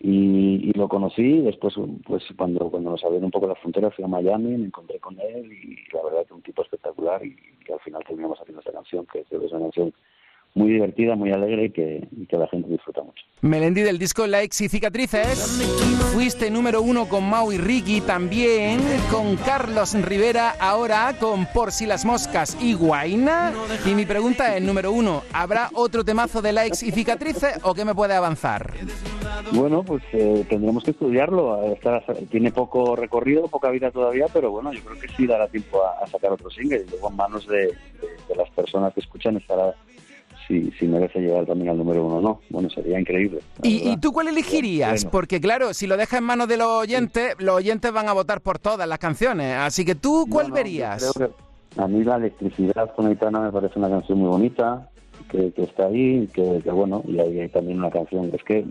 Y, 0.00 0.68
y 0.68 0.72
lo 0.72 0.88
conocí, 0.88 1.42
después 1.42 1.74
pues 2.04 2.24
cuando, 2.36 2.68
cuando 2.68 2.90
nos 2.90 3.04
abrieron 3.04 3.26
un 3.26 3.30
poco 3.30 3.46
las 3.46 3.60
fronteras 3.60 3.94
fui 3.94 4.04
a 4.04 4.08
Miami, 4.08 4.56
me 4.56 4.66
encontré 4.66 4.98
con 4.98 5.16
él 5.20 5.52
y 5.52 5.76
la 5.94 6.02
verdad 6.02 6.26
que 6.26 6.34
un 6.34 6.42
tipo 6.42 6.62
espectacular 6.62 7.24
y, 7.24 7.36
y 7.68 7.72
al 7.72 7.78
final 7.80 8.02
terminamos 8.04 8.40
haciendo 8.40 8.58
esta 8.58 8.72
canción, 8.72 9.06
que 9.06 9.22
creo 9.22 9.40
que 9.40 9.46
es 9.46 9.52
una 9.52 9.62
canción 9.62 9.94
muy 10.56 10.72
divertida, 10.72 11.14
muy 11.14 11.30
alegre 11.32 11.66
y 11.66 11.70
que, 11.70 12.08
y 12.16 12.26
que 12.26 12.36
la 12.38 12.48
gente 12.48 12.68
disfruta 12.70 13.02
mucho. 13.02 13.22
Melendi 13.42 13.82
del 13.82 13.98
disco 13.98 14.26
Likes 14.26 14.64
y 14.64 14.68
Cicatrices. 14.70 15.62
Fuiste 16.14 16.50
número 16.50 16.80
uno 16.80 17.06
con 17.08 17.28
Mau 17.28 17.52
y 17.52 17.58
Ricky, 17.58 18.00
también 18.00 18.80
con 19.12 19.36
Carlos 19.36 19.92
Rivera, 20.02 20.54
ahora 20.58 21.14
con 21.20 21.44
Por 21.52 21.72
si 21.72 21.84
las 21.84 22.06
moscas 22.06 22.56
y 22.60 22.72
Guaina. 22.72 23.52
Y 23.84 23.90
mi 23.94 24.06
pregunta 24.06 24.56
es, 24.56 24.62
número 24.62 24.92
uno, 24.92 25.22
¿habrá 25.34 25.68
otro 25.74 26.02
temazo 26.04 26.40
de 26.40 26.52
Likes 26.54 26.86
y 26.86 26.90
Cicatrices 26.90 27.60
o 27.62 27.74
qué 27.74 27.84
me 27.84 27.94
puede 27.94 28.14
avanzar? 28.14 28.72
Bueno, 29.52 29.82
pues 29.82 30.02
eh, 30.14 30.46
tendremos 30.48 30.82
que 30.84 30.92
estudiarlo. 30.92 31.62
Está- 31.74 32.02
tiene 32.30 32.50
poco 32.50 32.96
recorrido, 32.96 33.46
poca 33.48 33.68
vida 33.70 33.90
todavía, 33.90 34.24
pero 34.32 34.50
bueno, 34.50 34.72
yo 34.72 34.80
creo 34.82 34.98
que 34.98 35.08
sí 35.08 35.26
dará 35.26 35.48
tiempo 35.48 35.82
a, 35.84 36.02
a 36.02 36.06
sacar 36.06 36.32
otro 36.32 36.48
single. 36.50 36.82
Y 36.86 36.90
luego 36.90 37.10
en 37.10 37.16
manos 37.16 37.46
de, 37.46 37.58
de- 37.66 37.72
de 38.28 38.34
las 38.34 38.48
personas 38.50 38.94
que 38.94 39.00
escuchan 39.00 39.36
estará 39.36 39.74
si, 40.46 40.70
si 40.78 40.86
merece 40.86 41.20
llegar 41.20 41.44
también 41.46 41.70
al 41.70 41.78
número 41.78 42.04
uno 42.04 42.16
o 42.16 42.20
no. 42.20 42.40
Bueno, 42.50 42.70
sería 42.70 42.98
increíble. 43.00 43.40
¿Y, 43.62 43.88
y 43.90 43.96
tú 43.98 44.12
cuál 44.12 44.28
elegirías? 44.28 45.02
Bueno. 45.04 45.10
Porque 45.10 45.40
claro, 45.40 45.74
si 45.74 45.86
lo 45.86 45.96
dejas 45.96 46.18
en 46.20 46.24
manos 46.24 46.48
de 46.48 46.56
los 46.56 46.68
oyentes, 46.68 47.34
los 47.38 47.56
oyentes 47.56 47.92
van 47.92 48.08
a 48.08 48.12
votar 48.12 48.40
por 48.40 48.58
todas 48.58 48.88
las 48.88 48.98
canciones. 48.98 49.56
Así 49.56 49.84
que 49.84 49.94
tú, 49.94 50.26
¿cuál 50.30 50.46
No, 50.46 50.50
no, 50.50 50.54
verías? 50.54 51.12
creo 51.14 51.28
que 51.28 51.80
a 51.82 51.88
mí 51.88 52.04
la 52.04 52.16
electricidad 52.16 52.94
con 52.94 53.06
Aitana 53.06 53.40
me 53.40 53.52
parece 53.52 53.78
una 53.78 53.88
canción 53.90 54.18
muy 54.18 54.28
bonita, 54.28 54.88
que, 55.30 55.52
que 55.52 55.64
está 55.64 55.86
ahí, 55.86 56.28
que, 56.32 56.60
que 56.62 56.70
bueno, 56.70 57.02
y 57.06 57.18
hay, 57.18 57.40
hay 57.40 57.48
también 57.48 57.78
una 57.78 57.90
canción, 57.90 58.30
es 58.32 58.42
que 58.44 58.64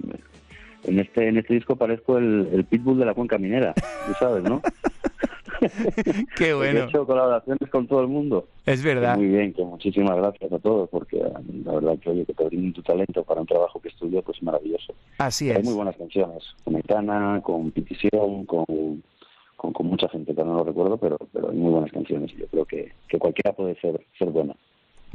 en 0.87 0.99
este 0.99 1.27
en 1.27 1.37
este 1.37 1.53
disco 1.53 1.75
parezco 1.75 2.17
el, 2.17 2.49
el 2.53 2.65
pitbull 2.65 2.99
de 2.99 3.05
la 3.05 3.13
cuenca 3.13 3.37
minera, 3.37 3.73
tú 3.73 4.13
sabes, 4.19 4.43
¿no? 4.43 4.61
Qué 6.37 6.53
bueno. 6.53 6.81
He 6.81 6.83
hecho 6.85 7.05
colaboraciones 7.05 7.69
con 7.69 7.87
todo 7.87 8.01
el 8.01 8.07
mundo. 8.07 8.47
Es 8.65 8.83
verdad. 8.83 9.17
Muy 9.17 9.27
bien, 9.27 9.53
que 9.53 9.63
muchísimas 9.63 10.15
gracias 10.17 10.51
a 10.51 10.59
todos, 10.59 10.89
porque 10.89 11.17
eh, 11.17 11.33
la 11.63 11.73
verdad 11.73 11.97
que 11.99 12.09
oye, 12.09 12.25
que 12.25 12.33
te 12.33 12.43
brinden 12.45 12.73
tu 12.73 12.81
talento 12.81 13.23
para 13.23 13.41
un 13.41 13.47
trabajo 13.47 13.79
que 13.79 13.89
estudio, 13.89 14.21
pues 14.21 14.41
maravilloso. 14.43 14.93
Así 15.17 15.49
Hay 15.49 15.57
es. 15.57 15.65
muy 15.65 15.73
buenas 15.73 15.95
canciones, 15.95 16.43
con 16.63 16.75
Aitana, 16.75 17.41
con 17.43 17.71
Petición, 17.71 18.45
con, 18.45 18.65
con, 19.55 19.73
con 19.73 19.87
mucha 19.87 20.09
gente 20.09 20.35
que 20.35 20.43
no 20.43 20.55
lo 20.55 20.63
recuerdo, 20.63 20.97
pero, 20.97 21.17
pero 21.31 21.49
hay 21.49 21.57
muy 21.57 21.71
buenas 21.71 21.91
canciones 21.91 22.31
y 22.33 22.37
yo 22.37 22.47
creo 22.47 22.65
que, 22.65 22.91
que 23.07 23.17
cualquiera 23.17 23.53
puede 23.53 23.75
ser, 23.79 23.99
ser 24.17 24.29
buena. 24.29 24.55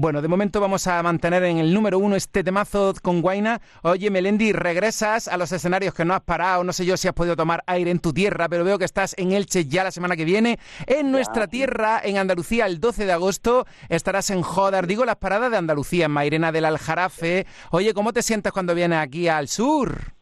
Bueno, 0.03 0.23
de 0.23 0.29
momento 0.29 0.63
vamos 0.63 0.87
a 0.87 1.03
mantener 1.03 1.45
en 1.45 1.59
el 1.59 1.75
número 1.75 1.99
uno 1.99 2.17
este 2.17 2.43
temazo 2.43 2.95
con 3.03 3.21
Guaina. 3.21 3.61
Oye, 3.83 4.09
Melendi, 4.09 4.51
regresas 4.51 5.29
a 5.29 5.37
los 5.37 5.53
escenarios 5.53 5.93
que 5.93 6.07
no 6.07 6.15
has 6.15 6.23
parado. 6.23 6.65
No 6.65 6.73
sé 6.73 6.87
yo 6.87 6.97
si 6.97 7.07
has 7.07 7.13
podido 7.13 7.37
tomar 7.37 7.63
aire 7.67 7.91
en 7.91 7.99
tu 7.99 8.15
tierra, 8.15 8.49
pero 8.49 8.65
veo 8.65 8.79
que 8.79 8.87
estás 8.87 9.15
en 9.19 9.33
Elche 9.33 9.67
ya 9.67 9.85
la 9.85 9.91
semana 9.91 10.17
que 10.17 10.25
viene. 10.25 10.59
En 10.87 11.13
nuestra 11.13 11.49
tierra, 11.49 12.01
en 12.03 12.17
Andalucía, 12.17 12.65
el 12.65 12.81
12 12.81 13.05
de 13.05 13.13
agosto, 13.13 13.67
estarás 13.91 14.31
en 14.31 14.41
Jodar. 14.41 14.87
Digo, 14.87 15.05
las 15.05 15.17
paradas 15.17 15.51
de 15.51 15.59
Andalucía, 15.59 16.07
en 16.07 16.13
Mairena 16.13 16.51
del 16.51 16.65
Aljarafe. 16.65 17.45
Oye, 17.71 17.93
¿cómo 17.93 18.15
te 18.15 18.23
sientes 18.23 18.53
cuando 18.53 18.75
vienes 18.75 19.01
aquí 19.01 19.29
al 19.29 19.49
sur? 19.49 20.15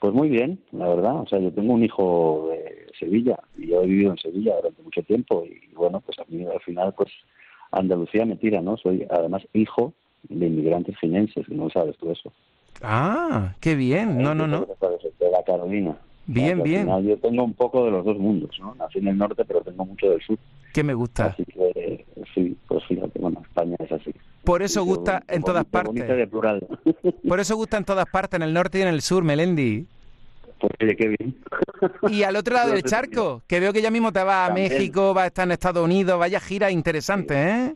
Pues 0.00 0.12
muy 0.12 0.30
bien, 0.30 0.58
la 0.72 0.88
verdad. 0.88 1.20
O 1.20 1.28
sea, 1.28 1.38
yo 1.38 1.52
tengo 1.52 1.74
un 1.74 1.84
hijo 1.84 2.48
de 2.50 2.88
Sevilla 2.98 3.38
y 3.56 3.68
yo 3.68 3.82
he 3.82 3.86
vivido 3.86 4.10
en 4.10 4.18
Sevilla 4.18 4.56
durante 4.56 4.82
mucho 4.82 5.04
tiempo 5.04 5.44
y 5.44 5.72
bueno, 5.76 6.00
pues 6.00 6.18
a 6.18 6.24
mí 6.26 6.44
al 6.44 6.60
final, 6.62 6.92
pues 6.96 7.12
Andalucía 7.70 8.24
me 8.24 8.36
tira, 8.36 8.60
¿no? 8.60 8.76
Soy 8.76 9.06
además 9.10 9.42
hijo 9.52 9.92
de 10.28 10.46
inmigrantes 10.46 10.96
jienenses, 10.98 11.46
y 11.48 11.54
no 11.54 11.70
sabes 11.70 11.96
tú 11.98 12.10
eso. 12.10 12.32
Ah, 12.82 13.54
qué 13.60 13.74
bien. 13.74 14.18
No, 14.18 14.34
no, 14.34 14.46
no. 14.46 14.66
De 15.18 15.30
la 15.30 15.42
Carolina. 15.44 15.96
Bien, 16.26 16.62
bien. 16.62 16.88
yo 17.04 17.16
tengo 17.18 17.44
un 17.44 17.54
poco 17.54 17.84
de 17.84 17.92
los 17.92 18.04
dos 18.04 18.18
mundos, 18.18 18.50
¿no? 18.60 18.74
Nací 18.74 18.98
en 18.98 19.08
el 19.08 19.18
norte, 19.18 19.44
pero 19.44 19.60
tengo 19.60 19.84
mucho 19.84 20.10
del 20.10 20.20
sur. 20.22 20.36
Que 20.72 20.82
me 20.82 20.92
gusta. 20.92 21.26
Así 21.26 21.44
que 21.44 22.04
sí, 22.34 22.56
pues 22.66 22.84
fíjate, 22.84 23.18
bueno, 23.20 23.40
España 23.42 23.76
es 23.78 23.92
así. 23.92 24.12
Por 24.44 24.62
eso 24.62 24.84
gusta 24.84 25.22
qué 25.26 25.36
en 25.36 25.42
todas 25.42 25.64
partes. 25.64 26.06
de 26.06 26.26
plural. 26.26 26.66
Por 27.26 27.40
eso 27.40 27.56
gusta 27.56 27.76
en 27.76 27.84
todas 27.84 28.06
partes, 28.06 28.38
en 28.38 28.42
el 28.42 28.52
norte 28.52 28.78
y 28.78 28.82
en 28.82 28.88
el 28.88 29.02
sur, 29.02 29.22
Melendi. 29.22 29.86
Pues 30.60 30.72
oye, 30.82 30.96
qué 30.96 31.08
bien. 31.08 31.36
Y 32.08 32.22
al 32.22 32.36
otro 32.36 32.54
lado 32.54 32.72
del 32.72 32.82
charco, 32.82 33.42
que 33.46 33.60
veo 33.60 33.72
que 33.72 33.82
ya 33.82 33.90
mismo 33.90 34.12
te 34.12 34.22
vas 34.22 34.50
a. 34.50 34.54
México, 34.54 35.14
vas 35.14 35.24
a 35.24 35.26
estar 35.28 35.46
en 35.46 35.52
Estados 35.52 35.84
Unidos, 35.84 36.18
vaya 36.18 36.40
gira 36.40 36.70
interesante, 36.70 37.34
¿eh? 37.34 37.74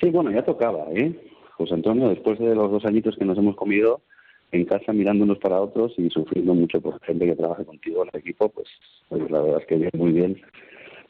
Sí, 0.00 0.10
bueno, 0.10 0.30
ya 0.30 0.44
tocaba, 0.44 0.84
¿eh? 0.94 1.12
José 1.56 1.74
Antonio, 1.74 2.08
después 2.08 2.38
de 2.38 2.54
los 2.54 2.70
dos 2.70 2.84
añitos 2.84 3.16
que 3.16 3.24
nos 3.24 3.38
hemos 3.38 3.56
comido 3.56 4.02
en 4.52 4.64
casa 4.64 4.92
mirándonos 4.92 5.38
para 5.38 5.60
otros 5.60 5.92
y 5.96 6.08
sufriendo 6.10 6.54
mucho 6.54 6.80
por 6.80 7.00
gente 7.02 7.26
que 7.26 7.34
trabaja 7.34 7.64
contigo 7.64 8.02
en 8.02 8.10
el 8.12 8.20
equipo, 8.20 8.48
pues 8.48 8.68
oye, 9.08 9.26
la 9.28 9.40
verdad 9.40 9.60
es 9.60 9.66
que 9.66 9.76
bien, 9.76 9.90
muy 9.94 10.12
bien 10.12 10.40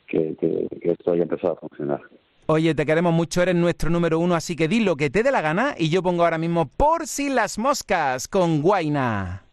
que, 0.06 0.36
que, 0.40 0.68
que 0.80 0.92
esto 0.92 1.12
haya 1.12 1.24
empezado 1.24 1.54
a 1.54 1.56
funcionar. 1.56 2.00
Oye, 2.46 2.74
te 2.76 2.86
queremos 2.86 3.12
mucho, 3.12 3.42
eres 3.42 3.56
nuestro 3.56 3.90
número 3.90 4.20
uno, 4.20 4.36
así 4.36 4.54
que 4.54 4.68
di 4.68 4.80
lo 4.80 4.96
que 4.96 5.10
te 5.10 5.24
dé 5.24 5.32
la 5.32 5.40
gana 5.40 5.74
y 5.76 5.90
yo 5.90 6.02
pongo 6.02 6.22
ahora 6.22 6.38
mismo 6.38 6.68
Por 6.76 7.08
si 7.08 7.28
las 7.28 7.58
moscas 7.58 8.28
con 8.28 8.62
Guaina. 8.62 9.45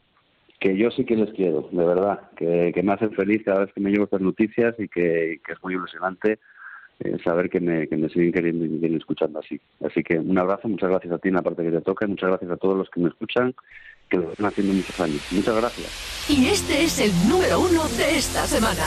Que 0.63 0.77
yo 0.77 0.89
sí 0.91 1.03
que 1.03 1.17
les 1.17 1.29
quiero, 1.33 1.67
de 1.73 1.83
verdad, 1.83 2.21
que, 2.37 2.71
que 2.73 2.83
me 2.83 2.93
hacen 2.93 3.11
feliz 3.11 3.41
cada 3.43 3.65
vez 3.65 3.73
que 3.73 3.81
me 3.81 3.91
llevo 3.91 4.05
estas 4.05 4.21
noticias 4.21 4.73
y 4.79 4.87
que, 4.87 5.41
que 5.45 5.51
es 5.51 5.61
muy 5.61 5.73
ilusionante 5.73 6.39
eh, 7.01 7.17
saber 7.21 7.49
que 7.49 7.59
me, 7.59 7.85
que 7.89 7.97
me 7.97 8.07
siguen 8.07 8.31
queriendo 8.31 8.63
y 8.63 8.69
me 8.69 8.75
siguen 8.75 8.95
escuchando 8.95 9.39
así. 9.39 9.59
Así 9.85 10.01
que 10.03 10.17
un 10.17 10.37
abrazo, 10.37 10.69
muchas 10.69 10.89
gracias 10.89 11.11
a 11.11 11.17
ti 11.17 11.27
en 11.27 11.35
la 11.35 11.41
parte 11.41 11.63
que 11.63 11.71
te 11.71 11.81
toca 11.81 12.05
y 12.05 12.09
muchas 12.09 12.29
gracias 12.29 12.51
a 12.51 12.55
todos 12.55 12.77
los 12.77 12.89
que 12.89 13.01
me 13.01 13.09
escuchan, 13.09 13.53
que 14.09 14.17
lo 14.17 14.31
están 14.31 14.45
haciendo 14.45 14.73
muchos 14.73 14.97
años. 15.01 15.21
Muchas 15.31 15.55
gracias. 15.57 16.29
Y 16.29 16.47
este 16.47 16.83
es 16.83 16.99
el 17.01 17.11
número 17.29 17.59
uno 17.59 17.83
de 17.97 18.17
esta 18.17 18.45
semana. 18.47 18.83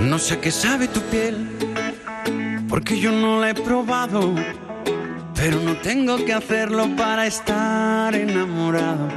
No 0.00 0.18
sé 0.18 0.38
qué 0.38 0.50
sabe 0.50 0.88
tu 0.88 1.00
piel, 1.02 1.46
porque 2.68 2.98
yo 2.98 3.12
no 3.12 3.40
la 3.40 3.50
he 3.50 3.54
probado, 3.54 4.34
pero 5.34 5.60
no 5.60 5.76
tengo 5.76 6.16
que 6.24 6.32
hacerlo 6.32 6.88
para 6.96 7.26
estar 7.26 8.14
enamorado. 8.14 9.08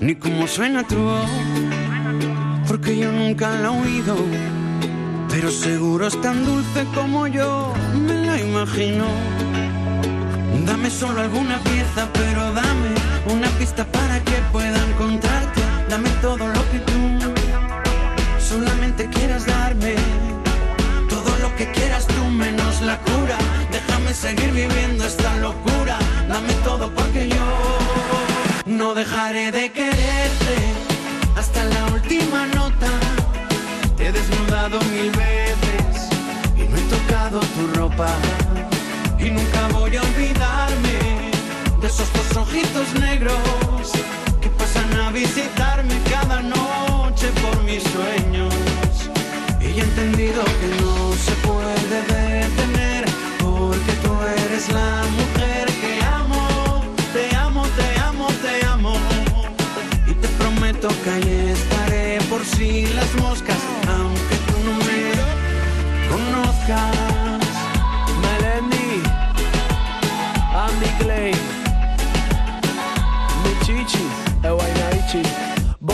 Ni 0.00 0.14
cómo 0.14 0.46
suena 0.46 0.82
tu 0.84 0.96
voz, 0.96 1.30
porque 2.66 2.96
yo 2.96 3.12
nunca 3.12 3.50
la 3.50 3.68
he 3.68 3.80
oído, 3.80 4.16
pero 5.28 5.50
seguro 5.50 6.06
es 6.06 6.18
tan 6.20 6.44
dulce 6.44 6.84
como 6.94 7.26
yo 7.26 7.74
me 7.94 8.14
la 8.26 8.40
imagino. 8.40 9.04
Dame 10.64 10.90
solo 10.90 11.20
alguna 11.20 11.58
pieza, 11.58 12.08
pero 12.14 12.52
dame 12.54 12.94
una 13.30 13.48
pista 13.58 13.84
para 13.84 14.18
que 14.24 14.36
pueda 14.50 14.78
encontrarte. 14.88 15.60
Dame 15.88 16.08
todo 16.20 16.48
lo 16.48 16.70
que 16.70 16.78
tú 16.78 16.92
solamente 18.38 18.81
quieras 19.08 19.46
darme. 19.46 19.94
Todo 21.08 21.36
lo 21.38 21.54
que 21.56 21.70
quieras 21.72 22.06
tú 22.06 22.24
menos 22.24 22.80
la 22.82 22.98
cura. 22.98 23.38
Déjame 23.70 24.14
seguir 24.14 24.50
viviendo 24.52 25.04
esta 25.04 25.36
locura. 25.36 25.98
Dame 26.28 26.52
todo 26.64 26.90
porque 26.94 27.28
yo 27.28 27.46
no 28.66 28.94
dejaré 28.94 29.50
de 29.52 29.72
quererte 29.72 30.56
hasta 31.36 31.64
la 31.64 31.86
última 31.94 32.46
nota. 32.46 32.90
Te 33.96 34.08
he 34.08 34.12
desnudado 34.12 34.78
mil 34.92 35.10
veces 35.10 36.08
y 36.56 36.62
no 36.68 36.76
he 36.76 36.82
tocado 36.96 37.40
tu 37.40 37.66
ropa. 37.78 38.10
Y 39.18 39.30
nunca 39.30 39.68
voy 39.72 39.96
a 39.96 40.02
olvidarme 40.02 41.30
de 41.80 41.86
esos 41.86 42.12
dos 42.12 42.36
ojitos 42.36 42.94
negros 43.00 43.92
que 44.40 44.48
pasan 44.50 44.92
a 45.00 45.10
visitarme 45.10 45.94
cada 46.10 46.42
noche 46.42 47.28
por 47.42 47.62
mis 47.62 47.82
sueños. 47.82 48.71
Y 49.74 49.80
he 49.80 49.82
entendido 49.82 50.44
que 50.44 50.82
no 50.82 51.14
se 51.14 51.32
puede 51.46 52.02
detener 52.44 53.06
porque 53.38 53.92
tú 54.02 54.12
eres 54.44 54.68
la 54.68 55.02
mujer 55.18 55.66
que 55.80 55.98
amo. 56.04 56.82
Te 57.14 57.34
amo, 57.34 57.64
te 57.78 58.00
amo, 58.00 58.26
te 58.42 58.66
amo. 58.66 58.94
Y 60.06 60.12
te 60.12 60.28
prometo 60.28 60.88
que 61.02 61.10
ahí 61.10 61.54
estaré 61.54 62.18
por 62.28 62.44
si 62.44 62.86
las 62.88 63.14
moscas, 63.14 63.56
aunque 63.88 64.36
tú 64.48 64.56
no 64.66 64.74
me 64.88 65.02
conozcas. 66.12 66.94
Melendi, 68.20 69.02
Andy 70.66 70.90
Clay, 70.98 71.32
mi 73.42 73.52
chichi, 73.64 74.04
Ewainaichi. 74.44 75.41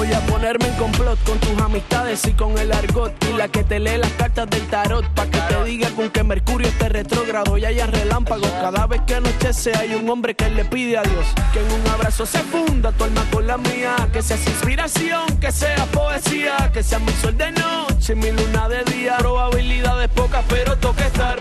Voy 0.08 0.16
a 0.16 0.20
ponerme 0.20 0.66
en 0.68 0.74
complot 0.76 1.22
con 1.22 1.38
tus 1.38 1.60
amistades 1.60 2.26
y 2.26 2.32
con 2.32 2.56
el 2.56 2.72
argot 2.72 3.12
y 3.28 3.36
la 3.36 3.48
que 3.48 3.62
te 3.62 3.78
lee 3.78 3.98
las 3.98 4.10
cartas 4.12 4.48
del 4.48 4.66
tarot 4.68 5.04
pa' 5.10 5.26
que 5.26 5.38
te 5.38 5.64
diga 5.64 5.90
con 5.90 6.08
que 6.08 6.24
Mercurio 6.24 6.66
esté 6.66 6.88
retrógrado 6.88 7.58
y 7.58 7.66
haya 7.66 7.86
relámpagos. 7.86 8.50
Cada 8.52 8.86
vez 8.86 9.02
que 9.06 9.16
anochece 9.16 9.76
hay 9.76 9.94
un 9.94 10.08
hombre 10.08 10.34
que 10.34 10.48
le 10.48 10.64
pide 10.64 10.96
a 10.96 11.02
Dios 11.02 11.26
que 11.52 11.60
en 11.60 11.70
un 11.70 11.86
abrazo 11.88 12.24
se 12.24 12.38
funda 12.38 12.90
tu 12.92 13.04
alma 13.04 13.22
con 13.30 13.46
la 13.46 13.58
mía, 13.58 13.96
que 14.10 14.22
seas 14.22 14.46
inspiración, 14.46 15.26
que 15.40 15.52
sea 15.52 15.84
poesía, 15.92 16.70
que 16.72 16.82
sea 16.82 17.00
mi 17.00 17.12
sol 17.12 17.36
de 17.36 17.52
noche, 17.52 18.14
mi 18.14 18.30
luna 18.32 18.66
de 18.70 18.84
día. 18.84 19.18
Probabilidades 19.18 20.08
pocas, 20.08 20.42
pero 20.48 20.78
toca 20.78 21.06
estar 21.06 21.37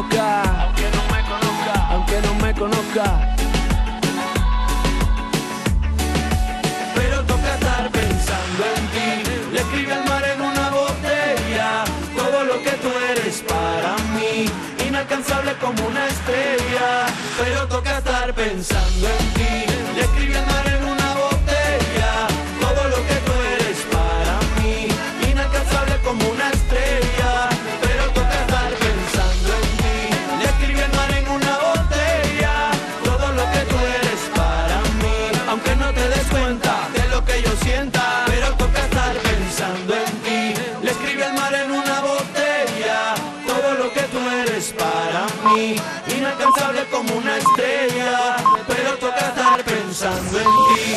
si 0.00 0.41